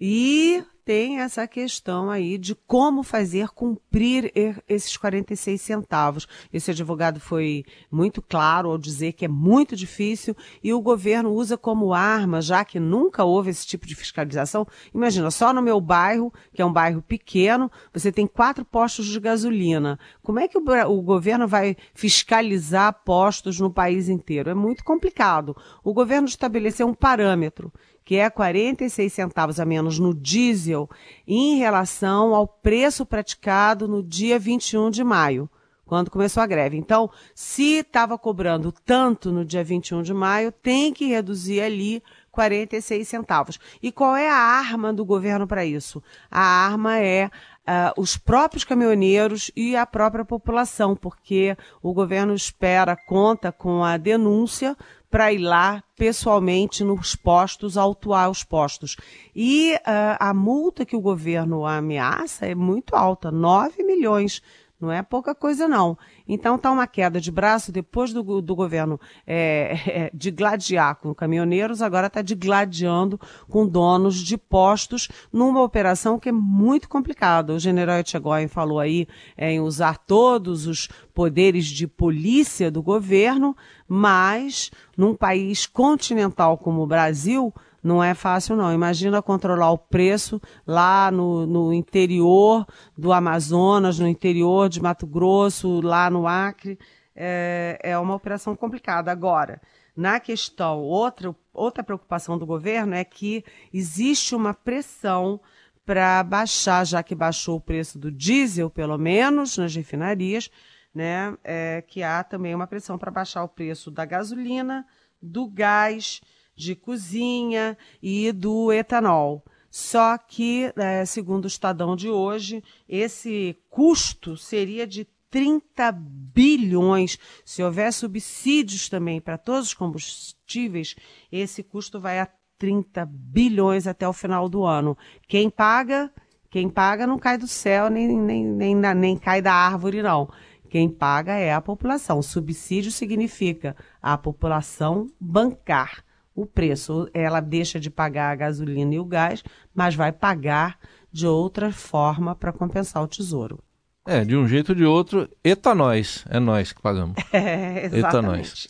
E 0.02 0.62
tem 0.88 1.20
essa 1.20 1.46
questão 1.46 2.10
aí 2.10 2.38
de 2.38 2.56
como 2.56 3.04
fazer 3.04 3.50
cumprir 3.50 4.32
esses 4.70 4.96
46 4.96 5.60
centavos. 5.62 6.26
Esse 6.54 6.72
advogado 6.72 7.20
foi 7.20 7.66
muito 7.92 8.22
claro 8.22 8.70
ao 8.70 8.78
dizer 8.78 9.12
que 9.12 9.26
é 9.26 9.28
muito 9.28 9.76
difícil 9.76 10.34
e 10.64 10.74
o 10.74 10.80
governo 10.80 11.34
usa 11.34 11.58
como 11.58 11.94
arma, 11.94 12.42
já 12.42 12.64
que 12.64 12.80
nunca 12.80 13.26
houve 13.26 13.50
esse 13.50 13.68
tipo 13.68 13.86
de 13.86 13.96
fiscalização. 13.96 14.66
Imagina, 14.96 15.30
só 15.30 15.52
no 15.52 15.62
meu 15.62 15.82
bairro, 15.82 16.32
que 16.54 16.62
é 16.62 16.66
um 16.66 16.72
bairro 16.72 17.02
pequeno, 17.02 17.70
você 17.92 18.10
tem 18.10 18.26
quatro 18.26 18.64
postos 18.64 19.08
de 19.08 19.20
gasolina. 19.20 20.00
Como 20.24 20.40
é 20.40 20.48
que 20.48 20.58
o, 20.58 21.02
governo 21.02 21.50
vai 21.50 21.76
fiscalizar 21.94 23.04
postos 23.04 23.60
no 23.60 23.70
país 23.70 24.08
inteiro? 24.08 24.50
É 24.50 24.54
muito 24.54 24.86
complicado. 24.86 25.54
O 25.84 25.94
governo 25.94 26.30
estabeleceu 26.30 26.88
um 26.88 26.94
parâmetro 26.94 27.74
que 28.08 28.16
é 28.16 28.30
46 28.30 29.12
centavos 29.12 29.60
a 29.60 29.66
menos 29.66 30.00
no 30.00 30.14
diesel, 30.14 30.90
em 31.28 31.58
relação 31.58 32.34
ao 32.34 32.48
preço 32.48 33.06
praticado 33.06 33.86
no 33.86 34.02
dia 34.02 34.40
21 34.40 34.90
de 34.90 35.04
maio, 35.04 35.50
quando 35.86 36.10
começou 36.10 36.42
a 36.42 36.48
greve. 36.48 36.78
Então, 36.78 37.12
se 37.36 37.80
estava 37.80 38.18
cobrando 38.18 38.72
tanto 38.72 39.30
no 39.30 39.44
dia 39.44 39.62
21 39.62 40.04
de 40.04 40.14
maio, 40.14 40.54
tem 40.54 40.94
que 40.94 41.08
reduzir 41.08 41.60
ali 41.60 42.02
46 42.32 43.06
centavos. 43.06 43.60
E 43.84 43.92
qual 43.92 44.16
é 44.16 44.30
a 44.30 44.38
arma 44.38 44.94
do 44.94 45.04
governo 45.04 45.46
para 45.46 45.66
isso? 45.66 46.02
A 46.32 46.42
arma 46.42 46.98
é 46.98 47.30
Uh, 47.68 47.92
os 48.02 48.16
próprios 48.16 48.64
caminhoneiros 48.64 49.52
e 49.54 49.76
a 49.76 49.86
própria 49.86 50.24
população, 50.24 50.96
porque 50.96 51.58
o 51.84 51.94
governo 51.94 52.34
espera, 52.34 52.96
conta 52.96 53.52
com 53.52 53.84
a 53.84 53.98
denúncia 53.98 54.74
para 55.10 55.32
ir 55.32 55.40
lá 55.40 55.84
pessoalmente 55.96 56.84
nos 56.84 57.16
postos, 57.16 57.78
autuar 57.78 58.30
os 58.30 58.44
postos. 58.44 58.96
E 59.36 59.74
uh, 59.76 60.18
a 60.20 60.34
multa 60.34 60.86
que 60.86 60.96
o 60.96 61.02
governo 61.02 61.66
ameaça 61.66 62.46
é 62.46 62.54
muito 62.54 62.96
alta, 62.96 63.32
9 63.32 63.84
milhões. 63.84 64.42
Não 64.80 64.92
é 64.92 65.02
pouca 65.02 65.34
coisa, 65.34 65.68
não. 65.68 65.98
Então 66.28 66.56
está 66.56 66.72
uma 66.72 66.86
queda 66.86 67.20
de 67.20 67.32
braço 67.32 67.72
depois 67.72 68.14
do, 68.14 68.42
do 68.42 68.56
governo 68.56 69.00
é, 69.26 69.76
é, 69.88 70.12
de 70.14 70.30
gladiar 70.30 70.96
com 70.98 71.16
caminhoneiros, 71.16 71.82
agora 71.82 72.08
está 72.08 72.22
digladiando 72.22 73.20
com 73.50 73.68
donos 73.68 74.18
de 74.18 74.38
postos 74.38 75.10
numa 75.34 75.64
operação 75.64 76.20
que 76.20 76.30
é 76.30 76.32
muito 76.32 76.88
complicada. 76.88 77.54
O 77.54 77.60
general 77.60 77.98
Etchegóin 77.98 78.48
falou 78.48 78.80
aí 78.80 79.08
é, 79.36 79.52
em 79.52 79.60
usar 79.60 79.98
todos 79.98 80.68
os 80.68 80.88
poderes 81.12 81.66
de 81.66 81.88
polícia 81.88 82.70
do 82.70 82.84
governo, 82.84 83.58
mas 83.88 84.70
num 84.96 85.16
país 85.16 85.66
continental 85.66 86.56
como 86.56 86.84
o 86.84 86.88
Brasil, 86.88 87.52
não 87.84 88.04
é 88.04 88.14
fácil, 88.14 88.56
não. 88.56 88.74
Imagina 88.74 89.22
controlar 89.22 89.72
o 89.72 89.78
preço 89.78 90.42
lá 90.66 91.12
no, 91.12 91.46
no, 91.46 91.74
interior 91.74 92.66
do 92.98 93.14
Amazonas, 93.14 94.00
no 94.00 94.08
interior 94.08 94.70
de 94.70 94.82
Mato 94.82 95.06
Grosso, 95.06 95.82
lá 95.82 96.10
no 96.10 96.28
Acre. 96.28 96.78
É, 97.16 97.80
é 97.82 97.98
uma 97.98 98.16
operação 98.16 98.56
complicada. 98.56 99.12
Agora, 99.12 99.62
na 99.96 100.20
questão, 100.20 100.80
outra, 100.82 101.36
outra 101.54 101.84
preocupação 101.84 102.38
do 102.38 102.46
governo 102.46 102.94
é 102.94 103.04
que 103.04 103.44
existe 103.74 104.36
uma 104.36 104.54
pressão 104.54 105.40
para 105.84 106.22
baixar, 106.22 106.86
já 106.86 107.02
que 107.02 107.16
baixou 107.16 107.56
o 107.58 107.62
preço 107.62 107.98
do 107.98 108.12
diesel, 108.12 108.70
pelo 108.70 108.98
menos 108.98 109.58
nas 109.58 109.74
refinarias, 109.74 110.52
né, 110.94 111.36
é, 111.44 111.82
que 111.82 112.04
há 112.04 112.24
também 112.24 112.54
uma 112.54 112.68
pressão 112.68 112.98
para 112.98 113.10
baixar 113.10 113.44
o 113.44 113.48
preço 113.48 113.90
da 113.90 114.04
gasolina, 114.04 114.86
do 115.22 115.48
gás, 115.48 116.22
de 116.58 116.76
cozinha 116.76 117.78
e 118.02 118.32
do 118.32 118.74
etanol. 118.74 119.46
Só 119.70 120.18
que, 120.18 120.74
é, 120.76 121.06
segundo 121.06 121.46
o 121.46 121.48
Estadão 121.48 121.96
de 121.96 122.10
hoje, 122.10 122.64
esse 122.90 123.56
custo 123.70 124.36
seria 124.36 124.88
de 124.88 125.08
30 125.30 125.92
bilhões. 125.92 127.20
Se 127.46 127.62
houver 127.62 127.94
subsídios 127.94 128.90
também 128.90 129.22
para 129.22 129.38
todos 129.38 129.68
os 129.68 129.74
combustíveis, 129.74 130.96
esse 131.32 131.62
custo 131.62 132.00
vai 132.00 132.20
a 132.20 132.28
30 132.58 133.06
bilhões 133.06 133.86
até 133.86 134.08
o 134.08 134.14
final 134.14 134.50
do 134.50 134.66
ano. 134.66 134.98
Quem 135.28 135.50
paga? 135.50 136.12
Quem 136.50 136.70
paga 136.70 137.06
não 137.06 137.20
cai 137.20 137.38
do 137.38 137.48
céu, 137.48 137.90
nem, 137.90 138.08
nem, 138.08 138.44
nem, 138.44 138.76
nem 138.76 139.18
cai 139.18 139.42
da 139.44 139.54
árvore, 139.54 140.02
não. 140.02 140.28
Quem 140.70 140.90
paga 140.90 141.34
é 141.34 141.54
a 141.54 141.62
população. 141.62 142.22
Subsídio 142.22 142.92
significa 142.92 143.76
a 144.02 144.18
população 144.18 145.08
bancar 145.20 146.07
o 146.38 146.46
preço. 146.46 147.10
Ela 147.14 147.40
deixa 147.40 147.80
de 147.80 147.90
pagar 147.90 148.32
a 148.32 148.36
gasolina 148.36 148.94
e 148.94 149.00
o 149.00 149.06
gás, 149.06 149.44
mas 149.74 149.96
vai 149.96 150.12
pagar 150.12 150.78
de 151.12 151.26
outra 151.26 151.72
forma 151.72 152.36
para 152.36 152.54
compensar 152.54 153.04
o 153.04 153.08
tesouro. 153.08 153.60
É, 154.06 154.24
de 154.24 154.38
um 154.38 154.48
jeito 154.48 154.70
ou 154.70 154.76
de 154.76 154.86
outro, 154.86 155.28
etanóis. 155.44 156.24
É 156.30 156.40
nós 156.40 156.72
que 156.72 156.82
pagamos. 156.82 157.16
É, 157.34 157.88
exatamente. 157.88 157.98
Etanóis. 157.98 158.68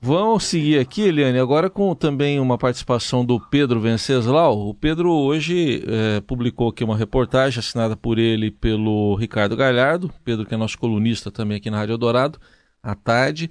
Vamos 0.00 0.44
seguir 0.44 0.78
aqui, 0.78 1.02
Eliane, 1.02 1.38
agora 1.38 1.70
com 1.70 1.94
também 1.94 2.38
uma 2.38 2.58
participação 2.58 3.24
do 3.24 3.40
Pedro 3.40 3.80
Venceslau. 3.80 4.68
O 4.68 4.74
Pedro 4.74 5.10
hoje 5.10 5.82
é, 5.86 6.20
publicou 6.20 6.68
aqui 6.68 6.84
uma 6.84 6.96
reportagem 6.96 7.58
assinada 7.58 7.96
por 7.96 8.18
ele 8.18 8.50
pelo 8.50 9.14
Ricardo 9.14 9.56
Galhardo, 9.56 10.12
Pedro 10.22 10.44
que 10.44 10.52
é 10.52 10.58
nosso 10.58 10.78
colunista 10.78 11.30
também 11.30 11.56
aqui 11.56 11.70
na 11.70 11.78
Rádio 11.78 11.96
Dourado, 11.96 12.38
à 12.82 12.94
tarde, 12.94 13.50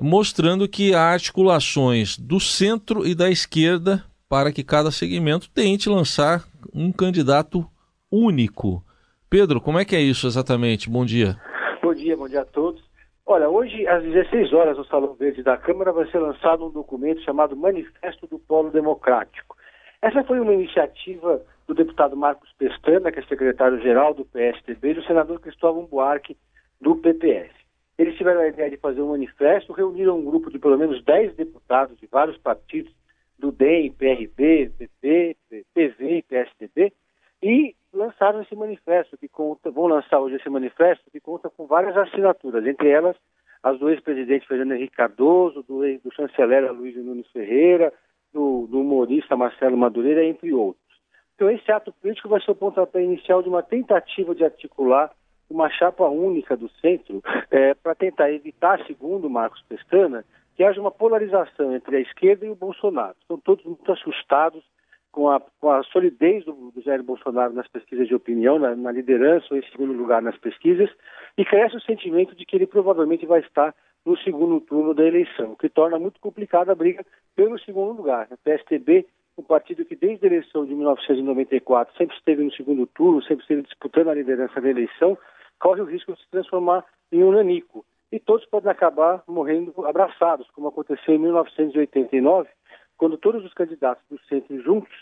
mostrando 0.00 0.68
que 0.68 0.94
há 0.94 1.12
articulações 1.12 2.18
do 2.18 2.40
centro 2.40 3.06
e 3.06 3.14
da 3.14 3.30
esquerda 3.30 4.04
para 4.28 4.52
que 4.52 4.62
cada 4.62 4.90
segmento 4.90 5.50
tente 5.50 5.88
lançar 5.88 6.44
um 6.72 6.92
candidato 6.92 7.66
único. 8.10 8.82
Pedro, 9.28 9.60
como 9.60 9.78
é 9.78 9.84
que 9.84 9.94
é 9.94 10.00
isso 10.00 10.26
exatamente? 10.26 10.88
Bom 10.88 11.04
dia. 11.04 11.36
Bom 11.82 11.94
dia, 11.94 12.16
bom 12.16 12.28
dia 12.28 12.42
a 12.42 12.44
todos. 12.44 12.82
Olha, 13.26 13.48
hoje 13.48 13.86
às 13.86 14.02
16 14.02 14.52
horas 14.52 14.76
no 14.76 14.84
Salão 14.86 15.14
Verde 15.14 15.42
da 15.42 15.56
Câmara 15.56 15.92
vai 15.92 16.10
ser 16.10 16.18
lançado 16.18 16.66
um 16.66 16.70
documento 16.70 17.22
chamado 17.22 17.56
Manifesto 17.56 18.26
do 18.26 18.38
Polo 18.38 18.70
Democrático. 18.70 19.56
Essa 20.02 20.24
foi 20.24 20.40
uma 20.40 20.54
iniciativa 20.54 21.40
do 21.68 21.74
deputado 21.74 22.16
Marcos 22.16 22.50
Pestana, 22.58 23.12
que 23.12 23.20
é 23.20 23.22
secretário-geral 23.22 24.14
do 24.14 24.24
PSDB, 24.24 24.90
e 24.90 24.94
do 24.94 25.04
senador 25.04 25.38
Cristóvão 25.40 25.84
Buarque, 25.84 26.36
do 26.80 26.96
PPS. 26.96 27.59
Eles 28.00 28.16
tiveram 28.16 28.40
a 28.40 28.48
ideia 28.48 28.70
de 28.70 28.78
fazer 28.78 29.02
um 29.02 29.10
manifesto, 29.10 29.74
reuniram 29.74 30.18
um 30.18 30.24
grupo 30.24 30.50
de 30.50 30.58
pelo 30.58 30.78
menos 30.78 31.04
10 31.04 31.34
deputados 31.34 31.98
de 31.98 32.06
vários 32.06 32.38
partidos, 32.38 32.90
do 33.38 33.52
DEM, 33.52 33.92
PRB, 33.92 34.72
PP, 34.78 35.36
PV 35.74 36.24
PSDB, 36.26 36.94
e 37.42 37.74
lançaram 37.92 38.40
esse 38.40 38.56
manifesto, 38.56 39.18
que 39.18 39.28
conta, 39.28 39.70
vão 39.70 39.86
lançar 39.86 40.18
hoje 40.18 40.36
esse 40.36 40.48
manifesto, 40.48 41.10
que 41.10 41.20
conta 41.20 41.50
com 41.50 41.66
várias 41.66 41.94
assinaturas, 41.94 42.66
entre 42.66 42.88
elas 42.88 43.16
as 43.62 43.78
do 43.78 43.90
ex-presidente 43.90 44.48
Fernando 44.48 44.72
Henrique 44.72 44.96
Cardoso, 44.96 45.62
do, 45.62 45.80
do 45.98 46.14
chanceler 46.14 46.72
Luiz 46.72 46.96
Nunes 46.96 47.30
Ferreira, 47.30 47.92
do, 48.32 48.66
do 48.66 48.80
humorista 48.80 49.36
Marcelo 49.36 49.76
Madureira, 49.76 50.24
entre 50.24 50.54
outros. 50.54 50.96
Então 51.34 51.50
esse 51.50 51.70
ato 51.70 51.92
político 51.92 52.30
vai 52.30 52.40
ser 52.40 52.50
o 52.50 52.54
pontapé 52.54 53.02
inicial 53.02 53.42
de 53.42 53.50
uma 53.50 53.62
tentativa 53.62 54.34
de 54.34 54.42
articular 54.42 55.12
uma 55.50 55.68
chapa 55.68 56.06
única 56.08 56.56
do 56.56 56.68
centro 56.80 57.22
é, 57.50 57.74
para 57.74 57.94
tentar 57.94 58.30
evitar, 58.32 58.84
segundo 58.86 59.28
Marcos 59.28 59.62
Pestana, 59.68 60.24
que 60.56 60.62
haja 60.62 60.80
uma 60.80 60.90
polarização 60.90 61.74
entre 61.74 61.96
a 61.96 62.00
esquerda 62.00 62.46
e 62.46 62.50
o 62.50 62.54
Bolsonaro. 62.54 63.16
Estão 63.20 63.38
todos 63.38 63.64
muito 63.64 63.90
assustados 63.90 64.62
com 65.10 65.28
a, 65.28 65.40
com 65.60 65.70
a 65.70 65.82
solidez 65.84 66.44
do, 66.44 66.70
do 66.70 66.80
Jair 66.82 67.02
Bolsonaro 67.02 67.52
nas 67.52 67.66
pesquisas 67.68 68.06
de 68.06 68.14
opinião, 68.14 68.58
na, 68.58 68.76
na 68.76 68.92
liderança 68.92 69.46
ou 69.50 69.56
em 69.56 69.64
segundo 69.70 69.92
lugar 69.92 70.22
nas 70.22 70.36
pesquisas, 70.38 70.88
e 71.36 71.44
cresce 71.44 71.76
o 71.76 71.80
sentimento 71.80 72.34
de 72.34 72.44
que 72.44 72.56
ele 72.56 72.66
provavelmente 72.66 73.26
vai 73.26 73.40
estar 73.40 73.74
no 74.04 74.16
segundo 74.18 74.60
turno 74.60 74.94
da 74.94 75.04
eleição, 75.04 75.52
o 75.52 75.56
que 75.56 75.68
torna 75.68 75.98
muito 75.98 76.20
complicada 76.20 76.72
a 76.72 76.74
briga 76.74 77.04
pelo 77.36 77.58
segundo 77.58 77.96
lugar. 77.96 78.28
O 78.30 78.36
PSTB, 78.38 79.06
um 79.36 79.42
partido 79.42 79.84
que 79.84 79.96
desde 79.96 80.26
a 80.26 80.28
eleição 80.28 80.64
de 80.64 80.74
1994 80.74 81.96
sempre 81.96 82.16
esteve 82.16 82.42
no 82.42 82.52
segundo 82.52 82.86
turno, 82.86 83.22
sempre 83.22 83.42
esteve 83.42 83.62
disputando 83.62 84.08
a 84.08 84.14
liderança 84.14 84.60
da 84.60 84.70
eleição, 84.70 85.18
corre 85.60 85.82
o 85.82 85.84
risco 85.84 86.12
de 86.12 86.20
se 86.20 86.28
transformar 86.30 86.84
em 87.12 87.22
um 87.22 87.30
nanico. 87.30 87.84
E 88.10 88.18
todos 88.18 88.44
podem 88.46 88.70
acabar 88.70 89.22
morrendo 89.28 89.72
abraçados, 89.86 90.50
como 90.50 90.68
aconteceu 90.68 91.14
em 91.14 91.18
1989, 91.18 92.48
quando 92.96 93.16
todos 93.16 93.44
os 93.44 93.54
candidatos 93.54 94.02
do 94.10 94.18
centro 94.24 94.60
juntos 94.62 94.92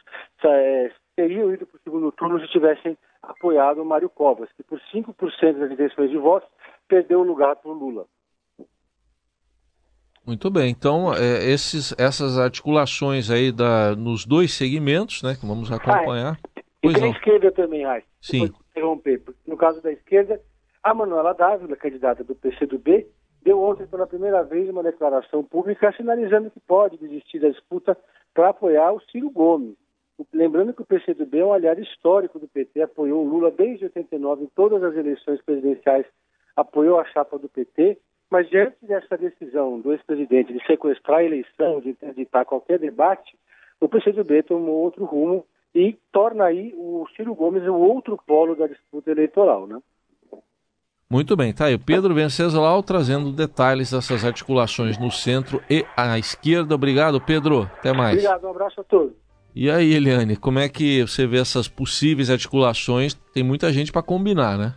é, 0.44 0.92
teriam 1.16 1.52
ido 1.52 1.66
para 1.66 1.78
o 1.78 1.82
segundo 1.82 2.12
turno 2.12 2.40
se 2.40 2.48
tivessem 2.48 2.98
apoiado 3.22 3.80
o 3.80 3.84
Mário 3.84 4.10
Covas, 4.10 4.50
que 4.56 4.62
por 4.62 4.80
5% 4.92 5.58
das 5.58 5.72
intenções 5.72 6.10
de 6.10 6.18
votos 6.18 6.48
perdeu 6.86 7.20
o 7.20 7.24
lugar 7.24 7.56
para 7.56 7.70
o 7.70 7.74
Lula. 7.74 8.04
Muito 10.26 10.50
bem, 10.50 10.70
então 10.70 11.14
é, 11.14 11.50
esses, 11.50 11.94
essas 11.98 12.38
articulações 12.38 13.30
aí 13.30 13.50
da, 13.50 13.96
nos 13.96 14.26
dois 14.26 14.52
segmentos, 14.52 15.22
né, 15.22 15.34
que 15.34 15.46
vamos 15.46 15.72
acompanhar. 15.72 16.38
Ah, 16.44 16.60
e 16.82 16.92
tem 16.92 17.04
a 17.04 17.08
esquerda 17.08 17.50
também, 17.50 17.84
Raíssa. 17.84 18.06
Sim. 18.20 18.52
Interromper, 18.78 19.20
no 19.44 19.56
caso 19.56 19.82
da 19.82 19.90
esquerda, 19.90 20.40
a 20.82 20.94
Manuela 20.94 21.35
Dávila, 21.35 21.76
candidata 21.76 22.23
do 22.23 22.37
PCdoB, 22.37 23.08
deu 23.42 23.61
ontem 23.61 23.87
pela 23.88 24.06
primeira 24.06 24.44
vez 24.44 24.68
uma 24.68 24.85
declaração 24.85 25.42
pública 25.42 25.92
sinalizando 25.97 26.50
que 26.50 26.61
pode 26.61 26.97
desistir 26.97 27.40
da 27.40 27.49
disputa 27.49 27.99
para 28.32 28.50
apoiar 28.50 28.92
o 28.92 29.00
Ciro 29.11 29.30
Gomes. 29.30 29.75
Lembrando 30.32 30.73
que 30.73 30.82
o 30.82 30.87
PCdoB 30.87 31.38
é 31.38 31.44
um 31.44 31.52
aliado 31.52 31.80
histórico 31.80 32.38
do 32.38 32.47
PT, 32.47 32.82
apoiou 32.82 33.25
o 33.25 33.28
Lula 33.28 33.50
desde 33.50 33.85
89 33.85 34.44
em 34.44 34.50
todas 34.54 34.82
as 34.82 34.94
eleições 34.97 35.42
presidenciais, 35.42 36.06
apoiou 36.54 37.00
a 37.00 37.04
chapa 37.04 37.37
do 37.37 37.49
PT, 37.49 37.99
mas 38.30 38.49
diante 38.49 38.76
dessa 38.82 39.16
decisão 39.16 39.80
do 39.80 39.92
ex-presidente 39.92 40.52
de 40.52 40.64
sequestrar 40.66 41.18
a 41.18 41.25
eleição, 41.25 41.80
de 41.80 41.90
interditar 41.90 42.44
qualquer 42.44 42.78
debate, 42.78 43.37
o 43.80 43.88
PCdoB 43.88 44.42
tomou 44.44 44.76
outro 44.76 45.04
rumo 45.04 45.44
e 45.75 45.96
torna 46.12 46.44
aí 46.44 46.75
o 46.76 47.06
Ciro 47.16 47.34
Gomes 47.34 47.62
o 47.64 47.75
outro 47.75 48.18
polo 48.26 48.54
da 48.54 48.66
disputa 48.66 49.10
eleitoral, 49.10 49.66
né? 49.66 49.78
Muito 51.10 51.34
bem, 51.34 51.54
tá 51.54 51.66
aí 51.66 51.75
o 51.75 51.78
Pedro 51.78 52.14
Venceslau 52.14 52.82
trazendo 52.82 53.32
detalhes 53.32 53.90
dessas 53.90 54.26
articulações 54.26 54.98
no 54.98 55.10
centro 55.10 55.62
e 55.70 55.84
à 55.96 56.18
esquerda. 56.18 56.75
Obrigado, 56.75 57.18
Pedro. 57.18 57.62
Até 57.62 57.94
mais. 57.94 58.18
Obrigado, 58.18 58.44
um 58.46 58.50
abraço 58.50 58.80
a 58.82 58.84
todos. 58.84 59.14
E 59.54 59.70
aí, 59.70 59.94
Eliane, 59.94 60.37
como 60.37 60.58
é 60.58 60.68
que 60.68 61.00
você 61.00 61.26
vê 61.26 61.38
essas 61.38 61.66
possíveis 61.66 62.28
articulações? 62.28 63.14
Tem 63.32 63.42
muita 63.42 63.72
gente 63.72 63.90
para 63.90 64.02
combinar, 64.02 64.58
né? 64.58 64.75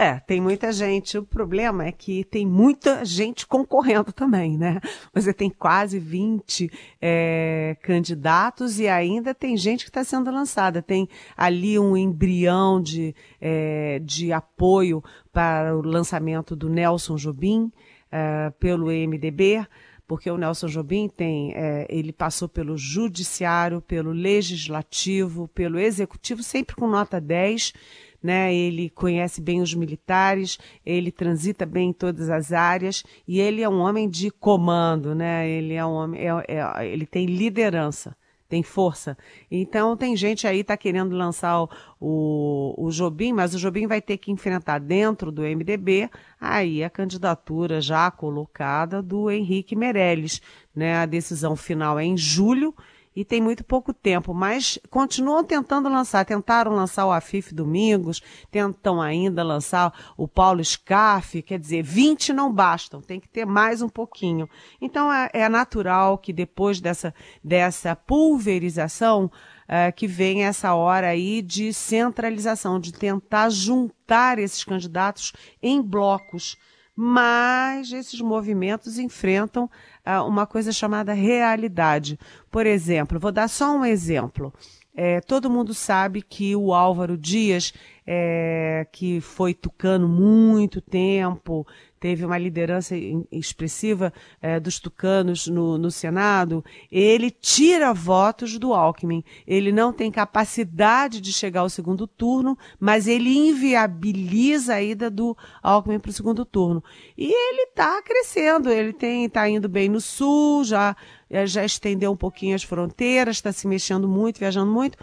É, 0.00 0.20
tem 0.20 0.40
muita 0.40 0.70
gente. 0.70 1.18
O 1.18 1.24
problema 1.24 1.84
é 1.84 1.90
que 1.90 2.22
tem 2.22 2.46
muita 2.46 3.04
gente 3.04 3.44
concorrendo 3.44 4.12
também, 4.12 4.56
né? 4.56 4.80
Você 5.12 5.34
tem 5.34 5.50
quase 5.50 5.98
20 5.98 6.70
é, 7.02 7.76
candidatos 7.82 8.78
e 8.78 8.86
ainda 8.86 9.34
tem 9.34 9.56
gente 9.56 9.82
que 9.82 9.90
está 9.90 10.04
sendo 10.04 10.30
lançada. 10.30 10.80
Tem 10.80 11.08
ali 11.36 11.76
um 11.80 11.96
embrião 11.96 12.80
de, 12.80 13.12
é, 13.40 13.98
de 13.98 14.32
apoio 14.32 15.02
para 15.32 15.76
o 15.76 15.82
lançamento 15.82 16.54
do 16.54 16.68
Nelson 16.68 17.16
Jobim 17.16 17.72
é, 18.12 18.52
pelo 18.60 18.92
MDB 18.92 19.66
porque 20.08 20.30
o 20.30 20.38
Nelson 20.38 20.68
Jobim 20.68 21.06
tem, 21.06 21.52
é, 21.54 21.86
ele 21.90 22.14
passou 22.14 22.48
pelo 22.48 22.78
judiciário, 22.78 23.82
pelo 23.82 24.10
legislativo, 24.10 25.48
pelo 25.48 25.78
executivo, 25.78 26.42
sempre 26.42 26.74
com 26.74 26.88
nota 26.88 27.20
10, 27.20 27.74
né? 28.22 28.54
Ele 28.54 28.90
conhece 28.90 29.40
bem 29.40 29.60
os 29.60 29.74
militares, 29.74 30.58
ele 30.84 31.10
transita 31.10 31.64
bem 31.64 31.90
em 31.90 31.92
todas 31.92 32.30
as 32.30 32.52
áreas 32.52 33.04
e 33.26 33.40
ele 33.40 33.62
é 33.62 33.68
um 33.68 33.80
homem 33.80 34.08
de 34.08 34.30
comando, 34.30 35.14
né? 35.14 35.48
Ele 35.48 35.74
é 35.74 35.84
um 35.84 35.92
homem, 35.92 36.20
é, 36.20 36.44
é, 36.48 36.86
ele 36.86 37.06
tem 37.06 37.26
liderança 37.26 38.16
tem 38.48 38.62
força. 38.62 39.16
Então 39.50 39.96
tem 39.96 40.16
gente 40.16 40.46
aí 40.46 40.64
tá 40.64 40.76
querendo 40.76 41.14
lançar 41.14 41.62
o, 41.62 41.68
o, 42.00 42.86
o, 42.86 42.90
Jobim, 42.90 43.32
mas 43.32 43.54
o 43.54 43.58
Jobim 43.58 43.86
vai 43.86 44.00
ter 44.00 44.16
que 44.16 44.32
enfrentar 44.32 44.78
dentro 44.78 45.30
do 45.30 45.42
MDB 45.42 46.08
aí 46.40 46.82
a 46.82 46.88
candidatura 46.88 47.80
já 47.80 48.10
colocada 48.10 49.02
do 49.02 49.30
Henrique 49.30 49.76
Meirelles. 49.76 50.40
Né? 50.74 50.96
A 50.96 51.06
decisão 51.06 51.54
final 51.54 51.98
é 51.98 52.04
em 52.04 52.16
julho 52.16 52.74
e 53.18 53.24
tem 53.24 53.42
muito 53.42 53.64
pouco 53.64 53.92
tempo, 53.92 54.32
mas 54.32 54.78
continuam 54.88 55.42
tentando 55.42 55.88
lançar. 55.88 56.24
Tentaram 56.24 56.70
lançar 56.70 57.04
o 57.04 57.10
Afif 57.10 57.52
Domingos, 57.52 58.22
tentam 58.48 59.02
ainda 59.02 59.42
lançar 59.42 59.92
o 60.16 60.28
Paulo 60.28 60.62
Scaff, 60.64 61.42
quer 61.42 61.58
dizer, 61.58 61.82
20 61.82 62.32
não 62.32 62.52
bastam, 62.52 63.02
tem 63.02 63.18
que 63.18 63.28
ter 63.28 63.44
mais 63.44 63.82
um 63.82 63.88
pouquinho. 63.88 64.48
Então 64.80 65.12
é, 65.12 65.28
é 65.32 65.48
natural 65.48 66.16
que 66.16 66.32
depois 66.32 66.80
dessa, 66.80 67.12
dessa 67.42 67.96
pulverização, 67.96 69.28
é, 69.66 69.90
que 69.90 70.06
vem 70.06 70.44
essa 70.44 70.72
hora 70.74 71.08
aí 71.08 71.42
de 71.42 71.72
centralização, 71.72 72.78
de 72.78 72.92
tentar 72.92 73.50
juntar 73.50 74.38
esses 74.38 74.62
candidatos 74.62 75.32
em 75.60 75.82
blocos 75.82 76.56
mas 77.00 77.92
esses 77.92 78.20
movimentos 78.20 78.98
enfrentam 78.98 79.70
ah, 80.04 80.24
uma 80.24 80.48
coisa 80.48 80.72
chamada 80.72 81.12
realidade. 81.12 82.18
Por 82.50 82.66
exemplo, 82.66 83.20
vou 83.20 83.30
dar 83.30 83.46
só 83.46 83.70
um 83.70 83.84
exemplo. 83.84 84.52
É, 84.96 85.20
todo 85.20 85.48
mundo 85.48 85.72
sabe 85.72 86.22
que 86.22 86.56
o 86.56 86.74
Álvaro 86.74 87.16
Dias, 87.16 87.72
é, 88.10 88.86
que 88.90 89.20
foi 89.20 89.52
tucano 89.52 90.08
muito 90.08 90.80
tempo, 90.80 91.66
teve 92.00 92.24
uma 92.24 92.38
liderança 92.38 92.96
expressiva 93.30 94.10
é, 94.40 94.58
dos 94.58 94.80
tucanos 94.80 95.46
no, 95.46 95.76
no, 95.76 95.90
Senado, 95.90 96.64
ele 96.90 97.30
tira 97.30 97.92
votos 97.92 98.58
do 98.58 98.72
Alckmin. 98.72 99.22
Ele 99.46 99.70
não 99.70 99.92
tem 99.92 100.10
capacidade 100.10 101.20
de 101.20 101.34
chegar 101.34 101.60
ao 101.60 101.68
segundo 101.68 102.06
turno, 102.06 102.56
mas 102.80 103.06
ele 103.06 103.36
inviabiliza 103.36 104.76
a 104.76 104.82
ida 104.82 105.10
do 105.10 105.36
Alckmin 105.62 105.98
para 105.98 106.08
o 106.08 106.14
segundo 106.14 106.46
turno. 106.46 106.82
E 107.14 107.26
ele 107.26 107.64
está 107.64 108.00
crescendo, 108.00 108.70
ele 108.70 108.96
está 108.98 109.46
indo 109.46 109.68
bem 109.68 109.90
no 109.90 110.00
Sul, 110.00 110.64
já, 110.64 110.96
é, 111.28 111.46
já 111.46 111.62
estendeu 111.62 112.12
um 112.12 112.16
pouquinho 112.16 112.56
as 112.56 112.62
fronteiras, 112.62 113.36
está 113.36 113.52
se 113.52 113.68
mexendo 113.68 114.08
muito, 114.08 114.38
viajando 114.38 114.72
muito. 114.72 114.96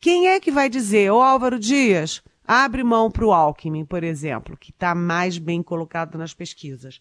Quem 0.00 0.28
é 0.28 0.38
que 0.38 0.52
vai 0.52 0.68
dizer, 0.68 1.10
ô 1.10 1.20
Álvaro 1.20 1.58
Dias, 1.58 2.22
abre 2.46 2.84
mão 2.84 3.10
para 3.10 3.24
o 3.24 3.32
Alckmin, 3.32 3.84
por 3.84 4.04
exemplo, 4.04 4.56
que 4.56 4.70
está 4.70 4.94
mais 4.94 5.38
bem 5.38 5.62
colocado 5.62 6.16
nas 6.18 6.34
pesquisas. 6.34 7.00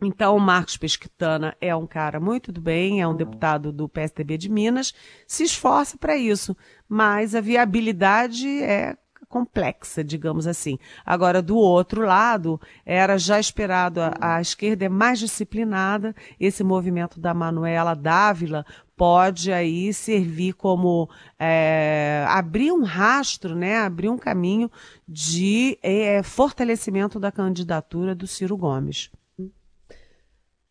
Então, 0.00 0.36
o 0.36 0.40
Marcos 0.40 0.76
Pesquitana 0.76 1.56
é 1.60 1.74
um 1.74 1.86
cara 1.86 2.20
muito 2.20 2.52
do 2.52 2.60
bem, 2.60 3.00
é 3.00 3.08
um 3.08 3.16
deputado 3.16 3.72
do 3.72 3.88
PSDB 3.88 4.38
de 4.38 4.48
Minas, 4.48 4.94
se 5.26 5.42
esforça 5.42 5.98
para 5.98 6.16
isso, 6.16 6.56
mas 6.88 7.34
a 7.34 7.40
viabilidade 7.40 8.46
é 8.62 8.96
complexa, 9.28 10.02
digamos 10.02 10.46
assim. 10.46 10.78
Agora, 11.04 11.42
do 11.42 11.56
outro 11.56 12.02
lado, 12.02 12.60
era 12.84 13.18
já 13.18 13.38
esperado, 13.38 14.00
a, 14.00 14.36
a 14.36 14.40
esquerda 14.40 14.86
é 14.86 14.88
mais 14.88 15.18
disciplinada, 15.18 16.14
esse 16.40 16.64
movimento 16.64 17.20
da 17.20 17.34
Manuela 17.34 17.94
Dávila 17.94 18.64
pode 18.96 19.52
aí 19.52 19.94
servir 19.94 20.54
como 20.54 21.08
é, 21.38 22.24
abrir 22.28 22.72
um 22.72 22.82
rastro, 22.82 23.54
né, 23.54 23.78
abrir 23.78 24.08
um 24.08 24.18
caminho 24.18 24.70
de 25.06 25.78
é, 25.82 26.22
fortalecimento 26.22 27.20
da 27.20 27.30
candidatura 27.30 28.14
do 28.14 28.26
Ciro 28.26 28.56
Gomes. 28.56 29.10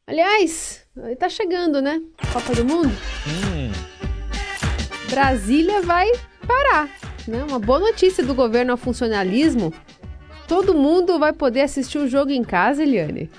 Aliás, 0.05 0.85
está 1.09 1.27
chegando, 1.27 1.81
né? 1.81 2.01
Copa 2.31 2.55
do 2.55 2.63
Mundo. 2.63 2.91
Hum. 3.27 3.71
Brasília 5.09 5.81
vai 5.81 6.09
parar, 6.45 6.89
né? 7.27 7.43
Uma 7.43 7.59
boa 7.59 7.79
notícia 7.79 8.23
do 8.23 8.33
governo 8.33 8.71
ao 8.71 8.77
funcionalismo. 8.77 9.73
Todo 10.47 10.73
mundo 10.73 11.19
vai 11.19 11.33
poder 11.33 11.61
assistir 11.61 11.97
o 11.97 12.07
jogo 12.07 12.31
em 12.31 12.43
casa, 12.43 12.83
Eliane. 12.83 13.29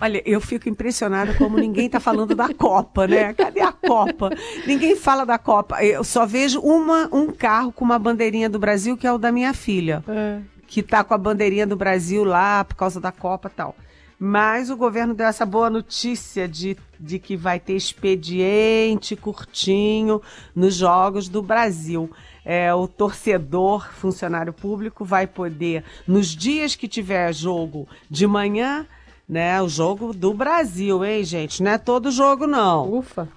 Olha, 0.00 0.20
eu 0.26 0.40
fico 0.40 0.68
impressionada 0.68 1.32
como 1.34 1.56
ninguém 1.58 1.86
está 1.86 2.00
falando 2.00 2.34
da 2.34 2.52
Copa, 2.52 3.06
né? 3.06 3.32
Cadê 3.34 3.60
a 3.60 3.70
Copa? 3.70 4.30
Ninguém 4.66 4.96
fala 4.96 5.24
da 5.24 5.38
Copa. 5.38 5.80
Eu 5.84 6.02
só 6.02 6.26
vejo 6.26 6.58
uma, 6.60 7.08
um 7.12 7.28
carro 7.28 7.70
com 7.70 7.84
uma 7.84 8.00
bandeirinha 8.00 8.50
do 8.50 8.58
Brasil, 8.58 8.96
que 8.96 9.06
é 9.06 9.12
o 9.12 9.18
da 9.18 9.30
minha 9.30 9.54
filha. 9.54 10.02
É. 10.08 10.40
Que 10.66 10.80
está 10.80 11.04
com 11.04 11.14
a 11.14 11.18
bandeirinha 11.18 11.68
do 11.68 11.76
Brasil 11.76 12.24
lá 12.24 12.64
por 12.64 12.74
causa 12.74 13.00
da 13.00 13.12
Copa 13.12 13.48
e 13.48 13.56
tal. 13.56 13.76
Mas 14.18 14.70
o 14.70 14.76
governo 14.76 15.14
deu 15.14 15.26
essa 15.26 15.46
boa 15.46 15.68
notícia 15.68 16.48
de, 16.48 16.76
de 16.98 17.18
que 17.20 17.36
vai 17.36 17.60
ter 17.60 17.74
expediente 17.74 19.14
curtinho 19.14 20.20
nos 20.54 20.74
Jogos 20.74 21.28
do 21.28 21.42
Brasil. 21.42 22.10
É, 22.44 22.74
o 22.74 22.88
torcedor, 22.88 23.88
funcionário 23.92 24.52
público, 24.52 25.04
vai 25.04 25.26
poder, 25.26 25.84
nos 26.06 26.28
dias 26.28 26.74
que 26.74 26.88
tiver 26.88 27.32
jogo 27.32 27.88
de 28.10 28.26
manhã, 28.26 28.86
né? 29.28 29.62
O 29.62 29.68
jogo 29.68 30.12
do 30.12 30.34
Brasil, 30.34 31.04
hein, 31.04 31.24
gente? 31.24 31.62
Não 31.62 31.70
é 31.70 31.78
todo 31.78 32.10
jogo, 32.10 32.46
não. 32.46 32.92
Ufa. 32.92 33.28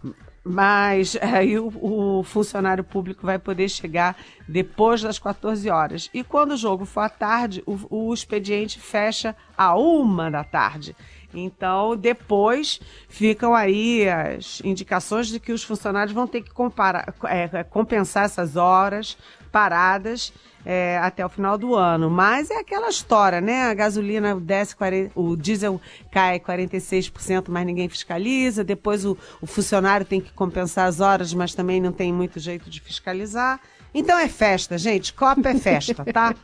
Mas 0.43 1.17
aí 1.21 1.57
o, 1.57 1.71
o, 2.19 2.23
funcionário 2.23 2.83
público 2.83 3.25
vai 3.25 3.39
poder 3.39 3.67
chegar 3.67 4.15
depois 4.47 5.01
das 5.01 5.17
14 5.17 5.69
horas. 5.69 6.09
E 6.13 6.23
quando 6.23 6.51
o 6.51 6.57
jogo 6.57 6.85
for 6.85 7.01
à 7.01 7.09
tarde, 7.09 7.63
o, 7.65 8.09
o 8.09 8.13
expediente 8.13 8.79
fecha 8.79 9.35
a 9.57 9.75
uma 9.75 10.29
da 10.29 10.43
tarde. 10.43 10.95
Então, 11.35 11.95
depois 11.95 12.79
ficam 13.07 13.53
aí 13.53 14.07
as 14.09 14.61
indicações 14.63 15.27
de 15.27 15.39
que 15.39 15.51
os 15.51 15.63
funcionários 15.63 16.13
vão 16.13 16.27
ter 16.27 16.41
que 16.41 16.51
comparar, 16.51 17.13
é, 17.25 17.63
compensar 17.63 18.25
essas 18.25 18.55
horas 18.55 19.17
paradas 19.51 20.33
é, 20.65 20.97
até 20.97 21.25
o 21.25 21.29
final 21.29 21.57
do 21.57 21.75
ano. 21.75 22.09
Mas 22.09 22.49
é 22.49 22.59
aquela 22.59 22.89
história, 22.89 23.39
né? 23.39 23.63
A 23.63 23.73
gasolina 23.73 24.35
desce, 24.35 24.75
40, 24.75 25.11
o 25.15 25.37
diesel 25.37 25.79
cai 26.11 26.39
46%, 26.39 27.45
mas 27.49 27.65
ninguém 27.65 27.87
fiscaliza. 27.87 28.63
Depois 28.63 29.05
o, 29.05 29.17
o 29.39 29.45
funcionário 29.45 30.05
tem 30.05 30.19
que 30.19 30.33
compensar 30.33 30.87
as 30.87 30.99
horas, 30.99 31.33
mas 31.33 31.53
também 31.53 31.79
não 31.79 31.91
tem 31.91 32.11
muito 32.11 32.39
jeito 32.39 32.69
de 32.69 32.81
fiscalizar. 32.81 33.61
Então 33.95 34.19
é 34.19 34.27
festa, 34.27 34.77
gente. 34.77 35.13
Copa 35.13 35.47
é 35.47 35.55
festa, 35.55 36.03
tá? 36.03 36.35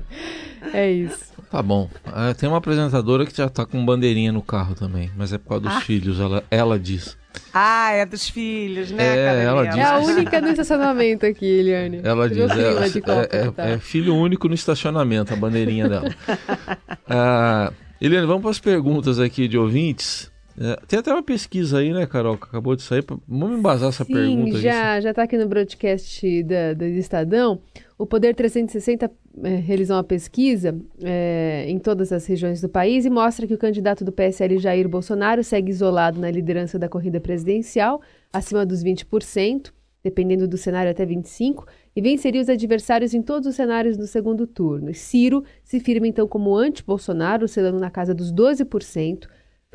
é 0.72 0.90
isso. 0.90 1.26
Tá 1.50 1.62
bom. 1.62 1.90
Uh, 2.06 2.34
tem 2.34 2.48
uma 2.48 2.56
apresentadora 2.56 3.26
que 3.26 3.36
já 3.36 3.50
tá 3.50 3.66
com 3.66 3.84
bandeirinha 3.84 4.32
no 4.32 4.40
carro 4.40 4.74
também, 4.74 5.10
mas 5.14 5.30
é 5.30 5.36
por 5.36 5.50
causa 5.50 5.64
dos 5.64 5.76
ah. 5.76 5.80
filhos, 5.82 6.18
ela, 6.18 6.42
ela 6.50 6.78
diz. 6.78 7.14
Ah, 7.52 7.92
é 7.92 8.06
dos 8.06 8.30
filhos, 8.30 8.90
né? 8.90 9.04
É, 9.04 9.44
ela 9.44 9.66
diz. 9.66 9.76
é 9.76 9.82
a 9.82 9.98
única 9.98 10.40
no 10.40 10.48
estacionamento 10.48 11.26
aqui, 11.26 11.44
Eliane. 11.44 12.00
Ela 12.02 12.30
diz. 12.30 12.50
É, 12.50 13.66
é, 13.66 13.70
é, 13.70 13.72
é, 13.74 13.78
filho 13.78 14.14
único 14.14 14.48
no 14.48 14.54
estacionamento, 14.54 15.34
a 15.34 15.36
bandeirinha 15.36 15.86
dela. 15.86 16.08
uh, 16.08 17.74
Eliane, 18.00 18.26
vamos 18.26 18.40
para 18.40 18.50
as 18.52 18.58
perguntas 18.58 19.20
aqui 19.20 19.46
de 19.46 19.58
ouvintes. 19.58 20.32
É, 20.58 20.76
tem 20.86 20.98
até 20.98 21.12
uma 21.12 21.22
pesquisa 21.22 21.78
aí, 21.78 21.92
né, 21.92 22.06
Carol, 22.06 22.38
que 22.38 22.44
acabou 22.44 22.74
de 22.74 22.82
sair. 22.82 23.04
Vamos 23.28 23.58
embasar 23.58 23.90
essa 23.90 24.04
Sim, 24.04 24.12
pergunta. 24.12 24.58
Já, 24.58 25.00
já 25.00 25.10
está 25.10 25.22
aqui 25.22 25.36
no 25.36 25.46
broadcast 25.46 26.42
da, 26.44 26.72
do 26.72 26.84
Estadão. 26.84 27.60
O 27.98 28.06
Poder 28.06 28.34
360 28.34 29.10
é, 29.44 29.56
realizou 29.56 29.96
uma 29.96 30.04
pesquisa 30.04 30.74
é, 31.02 31.66
em 31.68 31.78
todas 31.78 32.10
as 32.10 32.24
regiões 32.26 32.60
do 32.60 32.68
país 32.68 33.04
e 33.04 33.10
mostra 33.10 33.46
que 33.46 33.54
o 33.54 33.58
candidato 33.58 34.04
do 34.04 34.12
PSL, 34.12 34.58
Jair 34.58 34.88
Bolsonaro, 34.88 35.44
segue 35.44 35.70
isolado 35.70 36.20
na 36.20 36.30
liderança 36.30 36.78
da 36.78 36.88
corrida 36.88 37.20
presidencial, 37.20 38.00
acima 38.32 38.64
dos 38.64 38.82
20%, 38.82 39.72
dependendo 40.02 40.48
do 40.48 40.56
cenário 40.56 40.90
até 40.90 41.04
25%, 41.04 41.64
e 41.94 42.00
venceria 42.02 42.42
os 42.42 42.48
adversários 42.48 43.14
em 43.14 43.22
todos 43.22 43.48
os 43.48 43.56
cenários 43.56 43.96
do 43.96 44.06
segundo 44.06 44.46
turno. 44.46 44.92
Ciro 44.94 45.42
se 45.64 45.80
firma 45.80 46.06
então 46.06 46.28
como 46.28 46.54
anti-Bolsonaro, 46.54 47.46
oscilando 47.46 47.78
na 47.78 47.90
casa 47.90 48.14
dos 48.14 48.32
12%. 48.32 49.26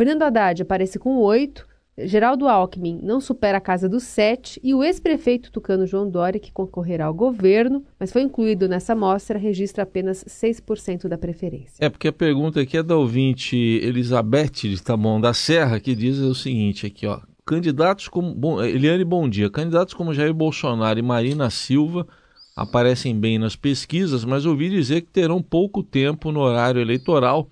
Fernando 0.02 0.24
Haddad 0.24 0.64
aparece 0.64 0.98
com 0.98 1.20
8, 1.20 1.64
Geraldo 1.96 2.48
Alckmin 2.48 3.00
não 3.04 3.22
supera 3.22 3.60
a 3.60 3.62
casa 3.62 3.88
dos 3.88 4.02
7 4.02 4.60
e 4.64 4.74
o 4.74 4.84
ex-prefeito 4.84 5.52
tucano 5.52 5.86
João 5.86 6.10
Dória, 6.10 6.40
que 6.40 6.52
concorrerá 6.52 7.06
ao 7.06 7.14
governo, 7.14 7.86
mas 8.00 8.12
foi 8.12 8.24
incluído 8.24 8.68
nessa 8.68 8.94
amostra, 8.94 9.38
registra 9.38 9.84
apenas 9.84 10.26
6% 10.26 11.08
da 11.08 11.20
preferência. 11.20 11.76
É, 11.80 11.88
porque 11.88 12.08
a 12.08 12.12
pergunta 12.12 12.62
aqui 12.62 12.78
é 12.78 12.82
da 12.82 12.98
ouvinte 12.98 13.56
Elizabeth 13.56 14.64
de 14.64 14.82
Taboão 14.82 15.22
da 15.22 15.36
Serra, 15.36 15.80
que 15.80 15.94
diz 15.94 16.18
o 16.18 16.34
seguinte 16.34 16.88
aqui, 16.88 17.06
ó. 17.06 17.20
Candidatos 17.46 18.08
como... 18.08 18.34
Bom, 18.34 18.60
Eliane, 18.60 19.06
bom 19.06 19.30
dia. 19.30 19.52
Candidatos 19.52 19.94
como 19.94 20.16
Jair 20.16 20.34
Bolsonaro 20.34 20.98
e 20.98 21.04
Marina 21.04 21.52
Silva 21.52 22.08
aparecem 22.56 23.20
bem 23.20 23.38
nas 23.38 23.56
pesquisas, 23.56 24.26
mas 24.26 24.48
ouvi 24.48 24.68
dizer 24.68 25.02
que 25.02 25.12
terão 25.12 25.44
pouco 25.44 25.84
tempo 25.84 26.32
no 26.32 26.40
horário 26.40 26.82
eleitoral 26.82 27.48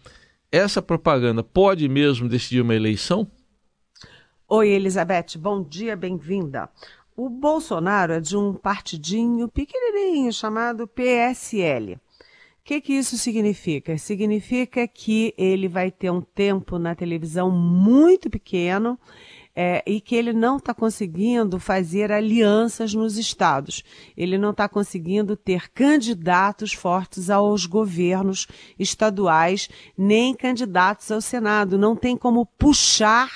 essa 0.52 0.82
propaganda 0.82 1.44
pode 1.44 1.88
mesmo 1.88 2.28
decidir 2.28 2.62
uma 2.62 2.76
eleição? 2.76 3.30
Oi, 4.48 4.70
Elizabeth, 4.70 5.38
bom 5.38 5.62
dia, 5.62 5.96
bem-vinda. 5.96 6.70
O 7.16 7.30
Bolsonaro 7.30 8.14
é 8.14 8.20
de 8.20 8.36
um 8.36 8.54
partidinho 8.54 9.48
pequenininho 9.48 10.34
chamado 10.34 10.88
PSL. 10.88 11.96
O 11.96 12.00
que, 12.64 12.82
que 12.82 12.94
isso 12.94 13.18
significa? 13.18 13.98
Significa 13.98 14.88
que 14.88 15.34
ele 15.38 15.68
vai 15.68 15.92
ter 15.92 16.12
um 16.12 16.22
tempo 16.22 16.80
na 16.80 16.96
televisão 16.96 17.52
muito 17.52 18.30
pequeno 18.30 18.98
é, 19.62 19.84
e 19.86 20.00
que 20.00 20.16
ele 20.16 20.32
não 20.32 20.56
está 20.56 20.74
conseguindo 20.74 21.60
fazer 21.60 22.14
alianças 22.14 22.94
nos 22.94 23.18
estados. 23.18 23.84
Ele 24.16 24.38
não 24.38 24.52
está 24.52 24.70
conseguindo 24.70 25.36
ter 25.36 25.70
candidatos 25.72 26.72
fortes 26.72 27.30
aos 27.30 27.66
governos 27.66 28.48
estaduais, 28.80 29.68
nem 29.98 30.34
candidatos 30.34 31.12
ao 31.12 31.20
Senado. 31.20 31.78
Não 31.78 31.94
tem 31.94 32.16
como 32.16 32.46
puxar 32.46 33.30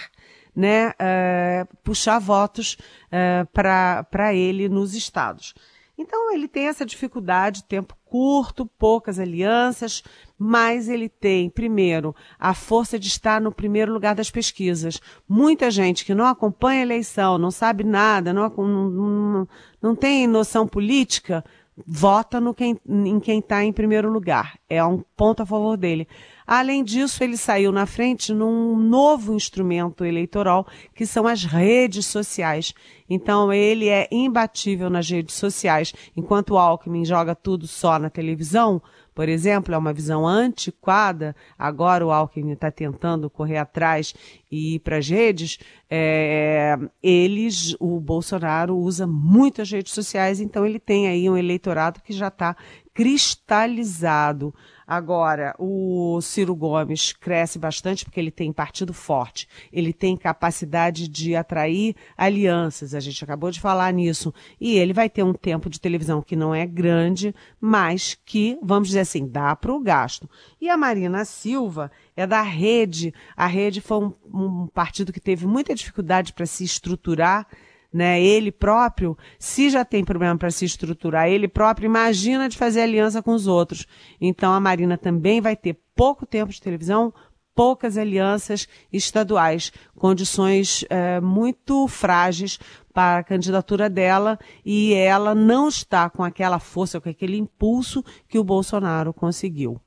né, 0.55 0.91
uh, 0.91 1.77
puxar 1.83 2.19
votos 2.19 2.77
uh, 3.07 3.45
para 3.51 4.33
ele 4.33 4.69
nos 4.69 4.93
estados. 4.95 5.53
Então 5.97 6.33
ele 6.33 6.47
tem 6.47 6.67
essa 6.67 6.85
dificuldade, 6.85 7.65
tempo 7.65 7.97
curto, 8.05 8.65
poucas 8.65 9.19
alianças, 9.19 10.03
mas 10.45 10.89
ele 10.89 11.07
tem, 11.07 11.49
primeiro, 11.49 12.13
a 12.37 12.53
força 12.53 12.99
de 12.99 13.07
estar 13.07 13.39
no 13.39 13.49
primeiro 13.49 13.93
lugar 13.93 14.13
das 14.13 14.29
pesquisas. 14.29 14.99
Muita 15.27 15.71
gente 15.71 16.03
que 16.03 16.13
não 16.13 16.25
acompanha 16.25 16.81
a 16.81 16.83
eleição, 16.83 17.37
não 17.37 17.49
sabe 17.49 17.85
nada, 17.85 18.33
não, 18.33 18.49
não, 18.49 18.89
não, 18.89 19.47
não 19.81 19.95
tem 19.95 20.27
noção 20.27 20.67
política, 20.67 21.45
vota 21.87 22.41
no 22.41 22.53
quem, 22.53 22.77
em 22.85 23.21
quem 23.21 23.39
está 23.39 23.63
em 23.63 23.71
primeiro 23.71 24.11
lugar. 24.11 24.59
É 24.69 24.83
um 24.83 25.01
ponto 25.15 25.41
a 25.41 25.45
favor 25.45 25.77
dele. 25.77 26.09
Além 26.45 26.83
disso, 26.83 27.23
ele 27.23 27.37
saiu 27.37 27.71
na 27.71 27.85
frente 27.85 28.33
num 28.33 28.75
novo 28.75 29.33
instrumento 29.33 30.03
eleitoral, 30.03 30.67
que 30.93 31.05
são 31.05 31.25
as 31.25 31.45
redes 31.45 32.05
sociais. 32.05 32.73
Então, 33.09 33.51
ele 33.51 33.89
é 33.89 34.07
imbatível 34.11 34.89
nas 34.89 35.09
redes 35.09 35.35
sociais. 35.35 35.93
Enquanto 36.15 36.51
o 36.51 36.57
Alckmin 36.57 37.05
joga 37.05 37.35
tudo 37.35 37.67
só 37.67 37.99
na 37.99 38.09
televisão, 38.09 38.81
por 39.13 39.29
exemplo, 39.29 39.73
é 39.73 39.77
uma 39.77 39.93
visão 39.93 40.27
antiquada. 40.27 41.35
Agora 41.57 42.05
o 42.05 42.11
Alckmin 42.11 42.53
está 42.53 42.71
tentando 42.71 43.29
correr 43.29 43.57
atrás 43.57 44.13
e 44.51 44.75
ir 44.75 44.79
para 44.79 44.97
as 44.97 45.07
redes. 45.07 45.59
É, 45.89 46.75
eles, 47.01 47.75
o 47.79 47.99
Bolsonaro 47.99 48.75
usa 48.75 49.05
muitas 49.05 49.69
redes 49.71 49.93
sociais, 49.93 50.39
então 50.39 50.65
ele 50.65 50.79
tem 50.79 51.07
aí 51.07 51.29
um 51.29 51.37
eleitorado 51.37 52.01
que 52.01 52.11
já 52.11 52.29
está 52.29 52.55
cristalizado. 52.93 54.53
Agora, 54.85 55.55
o 55.57 56.19
Ciro 56.21 56.55
Gomes 56.55 57.13
cresce 57.13 57.57
bastante 57.57 58.03
porque 58.03 58.19
ele 58.19 58.31
tem 58.31 58.51
partido 58.51 58.93
forte, 58.93 59.47
ele 59.71 59.93
tem 59.93 60.17
capacidade 60.17 61.07
de 61.07 61.35
atrair 61.35 61.95
alianças, 62.17 62.92
a 62.95 62.99
gente 62.99 63.23
acabou 63.23 63.51
de 63.51 63.59
falar 63.59 63.91
nisso, 63.93 64.33
e 64.59 64.77
ele 64.77 64.93
vai 64.93 65.09
ter 65.09 65.23
um 65.23 65.33
tempo 65.33 65.69
de 65.69 65.79
televisão 65.79 66.21
que 66.21 66.35
não 66.35 66.53
é 66.53 66.65
grande, 66.65 67.33
mas 67.59 68.17
que, 68.25 68.57
vamos 68.61 68.89
dizer 68.89 69.01
assim, 69.01 69.27
dá 69.27 69.55
para 69.55 69.73
o 69.73 69.79
gasto. 69.79 70.29
E 70.59 70.69
a 70.69 70.77
Marina 70.77 71.25
Silva 71.25 71.91
é 72.15 72.25
da 72.27 72.41
Rede, 72.41 73.13
a 73.35 73.47
Rede 73.47 73.81
foi 73.81 73.97
um, 73.97 74.13
um 74.33 74.67
partido 74.67 75.13
que 75.13 75.19
teve 75.19 75.45
muita 75.45 75.75
dificuldade 75.75 76.33
para 76.33 76.45
se 76.45 76.63
estruturar, 76.63 77.47
né, 77.93 78.19
ele 78.19 78.51
próprio, 78.51 79.15
se 79.37 79.69
já 79.69 79.85
tem 79.85 80.03
problema 80.03 80.35
para 80.35 80.49
se 80.49 80.65
estruturar 80.65 81.29
ele 81.29 81.47
próprio, 81.47 81.85
imagina 81.85 82.49
de 82.49 82.57
fazer 82.57 82.81
aliança 82.81 83.21
com 83.21 83.33
os 83.33 83.45
outros. 83.45 83.85
Então 84.19 84.51
a 84.51 84.59
Marina 84.59 84.97
também 84.97 85.39
vai 85.39 85.55
ter 85.55 85.79
pouco 85.95 86.25
tempo 86.25 86.51
de 86.51 86.59
televisão, 86.59 87.13
poucas 87.55 87.97
alianças 87.97 88.67
estaduais, 88.91 89.71
condições 89.95 90.83
é, 90.89 91.21
muito 91.21 91.87
frágeis 91.87 92.59
para 92.93 93.19
a 93.19 93.23
candidatura 93.23 93.89
dela 93.89 94.37
e 94.63 94.93
ela 94.93 95.33
não 95.33 95.67
está 95.67 96.09
com 96.09 96.23
aquela 96.23 96.59
força, 96.59 97.01
com 97.01 97.09
aquele 97.09 97.37
impulso 97.37 98.03
que 98.27 98.37
o 98.37 98.43
Bolsonaro 98.43 99.13
conseguiu. 99.13 99.81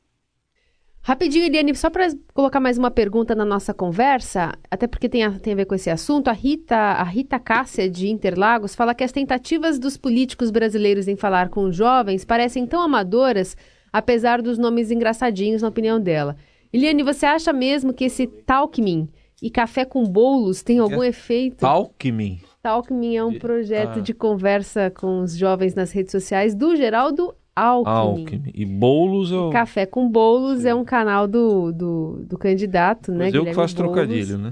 Rapidinho, 1.07 1.45
Eliane, 1.45 1.73
só 1.77 1.88
para 1.88 2.09
colocar 2.35 2.59
mais 2.59 2.77
uma 2.77 2.90
pergunta 2.90 3.33
na 3.33 3.45
nossa 3.45 3.73
conversa, 3.73 4.53
até 4.69 4.88
porque 4.88 5.09
tem 5.09 5.23
a, 5.23 5.31
tem 5.38 5.53
a 5.53 5.57
ver 5.57 5.64
com 5.64 5.77
esse 5.77 5.88
assunto, 5.88 6.27
a 6.27 6.33
Rita, 6.33 6.75
a 6.75 7.05
Rita 7.05 7.38
Cássia 7.38 7.88
de 7.88 8.09
Interlagos 8.09 8.75
fala 8.75 8.92
que 8.92 9.05
as 9.05 9.12
tentativas 9.12 9.79
dos 9.79 9.97
políticos 9.97 10.51
brasileiros 10.51 11.07
em 11.07 11.14
falar 11.14 11.49
com 11.49 11.71
jovens 11.71 12.25
parecem 12.25 12.66
tão 12.66 12.83
amadoras, 12.83 13.57
apesar 13.92 14.42
dos 14.42 14.59
nomes 14.59 14.90
engraçadinhos, 14.90 15.62
na 15.62 15.69
opinião 15.69 16.01
dela. 16.01 16.37
Eliane, 16.73 17.05
você 17.05 17.25
acha 17.25 17.53
mesmo 17.53 17.95
que 17.95 18.07
esse 18.07 18.27
Talkmin 18.27 19.09
e 19.40 19.51
café 19.51 19.85
com 19.85 20.05
bolos 20.05 20.62
tem 20.62 20.79
algum 20.79 21.03
é 21.03 21.09
efeito? 21.09 21.59
Talkmin? 21.59 22.40
Talkmin 22.62 23.16
é 23.16 23.25
um 23.25 23.38
projeto 23.38 23.99
ah. 23.99 24.03
de 24.03 24.14
conversa 24.14 24.90
com 24.90 25.20
os 25.20 25.37
jovens 25.37 25.75
nas 25.75 25.92
redes 25.92 26.11
sociais 26.12 26.55
do 26.55 26.75
Geraldo 26.75 27.35
Alckmin. 27.55 28.22
Alckmin. 28.22 28.53
E 28.55 28.66
Boulos 28.66 29.33
é 29.33 29.37
o... 29.37 29.51
Café 29.51 29.87
com 29.87 30.09
Bolos 30.11 30.66
é 30.66 30.75
um 30.75 30.85
canal 30.85 31.27
do, 31.27 31.72
do, 31.72 32.25
do 32.27 32.37
candidato, 32.37 33.11
né? 33.12 33.27
Mas 33.27 33.35
eu 33.35 33.44
que 33.44 33.55
faço 33.55 33.75
Boulos. 33.75 33.94
trocadilho, 33.94 34.37
né? 34.37 34.51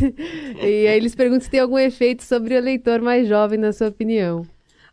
e 0.62 0.86
aí 0.86 0.96
eles 0.96 1.14
perguntam 1.14 1.42
se 1.42 1.50
tem 1.50 1.60
algum 1.60 1.78
efeito 1.78 2.22
sobre 2.22 2.54
o 2.54 2.56
eleitor 2.56 3.02
mais 3.02 3.28
jovem, 3.28 3.58
na 3.58 3.72
sua 3.72 3.88
opinião. 3.88 4.46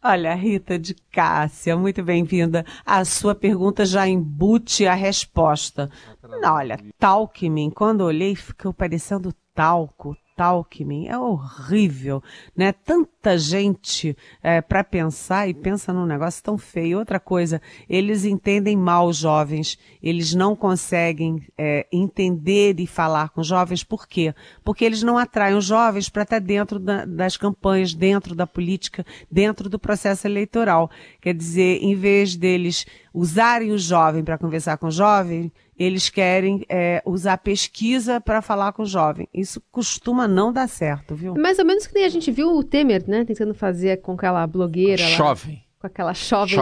Olha, 0.03 0.33
Rita 0.35 0.77
de 0.77 0.95
Cássia, 1.11 1.75
muito 1.75 2.03
bem-vinda. 2.03 2.65
A 2.85 3.03
sua 3.03 3.33
pergunta 3.33 3.83
já 3.85 4.07
embute 4.07 4.85
a 4.85 4.93
resposta. 4.93 5.89
Não, 6.27 6.53
olha, 6.55 6.79
Talkmin, 6.97 7.69
quando 7.69 8.01
olhei, 8.01 8.35
ficou 8.35 8.73
parecendo 8.73 9.33
talco, 9.53 10.15
Alckmin 10.43 11.07
é 11.07 11.17
horrível, 11.17 12.21
né? 12.55 12.71
Tanta 12.71 13.37
gente 13.37 14.15
é, 14.41 14.61
para 14.61 14.83
pensar 14.83 15.47
e 15.47 15.53
pensa 15.53 15.91
num 15.91 16.05
negócio 16.05 16.43
tão 16.43 16.57
feio. 16.57 16.99
Outra 16.99 17.19
coisa, 17.19 17.61
eles 17.89 18.23
entendem 18.23 18.77
mal 18.77 19.07
os 19.07 19.17
jovens, 19.17 19.77
eles 20.01 20.33
não 20.33 20.55
conseguem 20.55 21.41
é, 21.57 21.87
entender 21.91 22.79
e 22.79 22.87
falar 22.87 23.29
com 23.29 23.43
jovens. 23.43 23.83
Por 23.83 24.07
quê? 24.07 24.33
Porque 24.63 24.85
eles 24.85 25.01
não 25.01 25.17
atraem 25.17 25.55
os 25.55 25.65
jovens 25.65 26.09
para 26.09 26.23
estar 26.23 26.39
dentro 26.39 26.79
da, 26.79 27.05
das 27.05 27.35
campanhas, 27.37 27.93
dentro 27.93 28.35
da 28.35 28.45
política, 28.45 29.05
dentro 29.31 29.69
do 29.69 29.79
processo 29.79 30.27
eleitoral. 30.27 30.89
Quer 31.21 31.33
dizer, 31.33 31.79
em 31.81 31.95
vez 31.95 32.35
deles 32.35 32.85
usarem 33.13 33.71
o 33.71 33.77
jovem 33.77 34.23
para 34.23 34.37
conversar 34.37 34.77
com 34.77 34.87
o 34.87 34.91
jovem, 34.91 35.51
eles 35.77 36.09
querem 36.09 36.65
é, 36.67 37.01
usar 37.05 37.37
pesquisa 37.37 38.19
para 38.19 38.41
falar 38.41 38.73
com 38.73 38.83
o 38.83 38.85
jovem. 38.85 39.27
Isso 39.33 39.61
costuma 39.71 40.27
não 40.27 40.51
dar 40.51 40.67
certo, 40.67 41.15
viu? 41.15 41.35
Mais 41.35 41.59
ou 41.59 41.65
menos 41.65 41.85
que 41.85 41.93
nem 41.93 42.05
a 42.05 42.09
gente 42.09 42.31
viu 42.31 42.49
o 42.55 42.63
Temer, 42.63 43.03
né? 43.07 43.23
Tentando 43.23 43.53
fazer 43.53 44.01
com 44.01 44.13
aquela 44.13 44.45
blogueira 44.47 45.03
lá. 45.03 45.09
Jovem. 45.09 45.63
Com 45.79 45.85
aquela 45.85 46.13
jovem 46.13 46.59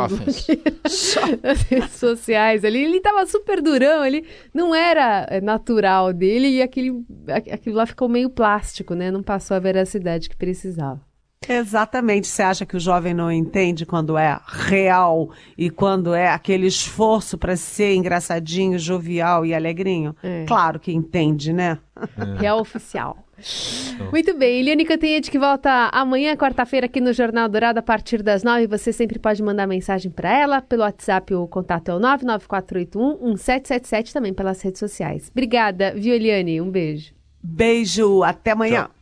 nas 1.41 1.61
redes 1.61 1.91
sociais 1.91 2.65
ali. 2.65 2.83
Ele 2.83 2.97
estava 2.97 3.25
super 3.25 3.61
durão, 3.61 4.03
ele 4.03 4.25
não 4.53 4.75
era 4.75 5.25
é, 5.29 5.39
natural 5.39 6.11
dele 6.11 6.49
e 6.49 6.61
aquele, 6.61 7.05
aquilo 7.51 7.77
lá 7.77 7.85
ficou 7.85 8.09
meio 8.09 8.29
plástico, 8.29 8.93
né? 8.93 9.09
Não 9.09 9.23
passou 9.23 9.55
a 9.55 9.59
veracidade 9.59 10.29
que 10.29 10.35
precisava. 10.35 10.99
Exatamente. 11.47 12.27
Você 12.27 12.41
acha 12.41 12.65
que 12.65 12.75
o 12.75 12.79
jovem 12.79 13.13
não 13.13 13.31
entende 13.31 13.85
quando 13.85 14.17
é 14.17 14.39
real 14.47 15.29
e 15.57 15.69
quando 15.69 16.13
é 16.13 16.27
aquele 16.27 16.67
esforço 16.67 17.37
para 17.37 17.55
ser 17.55 17.95
engraçadinho, 17.95 18.77
jovial 18.79 19.45
e 19.45 19.53
alegrinho? 19.53 20.15
É. 20.23 20.43
Claro 20.47 20.79
que 20.79 20.91
entende, 20.91 21.53
né? 21.53 21.77
É. 21.95 22.41
Real 22.41 22.59
oficial. 22.59 23.17
Então. 23.37 24.09
Muito 24.11 24.33
bem, 24.37 24.59
Eliane 24.59 24.85
Cantanhede 24.85 25.29
que 25.29 25.37
volta 25.37 25.89
amanhã, 25.91 26.37
quarta-feira, 26.37 26.85
aqui 26.85 27.01
no 27.01 27.11
Jornal 27.11 27.49
Dourado, 27.49 27.79
a 27.79 27.83
partir 27.83 28.23
das 28.23 28.43
nove. 28.43 28.65
Você 28.67 28.93
sempre 28.93 29.19
pode 29.19 29.43
mandar 29.43 29.67
mensagem 29.67 30.09
para 30.09 30.33
ela 30.33 30.61
pelo 30.61 30.83
WhatsApp, 30.83 31.35
o 31.35 31.45
contato 31.47 31.89
é 31.89 31.95
o 31.95 31.99
99481-1777, 31.99 34.13
também 34.13 34.33
pelas 34.33 34.61
redes 34.61 34.79
sociais. 34.79 35.27
Obrigada, 35.31 35.93
viu, 35.93 36.13
Eliane? 36.13 36.61
Um 36.61 36.71
beijo. 36.71 37.13
Beijo, 37.43 38.23
até 38.23 38.51
amanhã. 38.51 38.85
Tchau. 38.85 38.95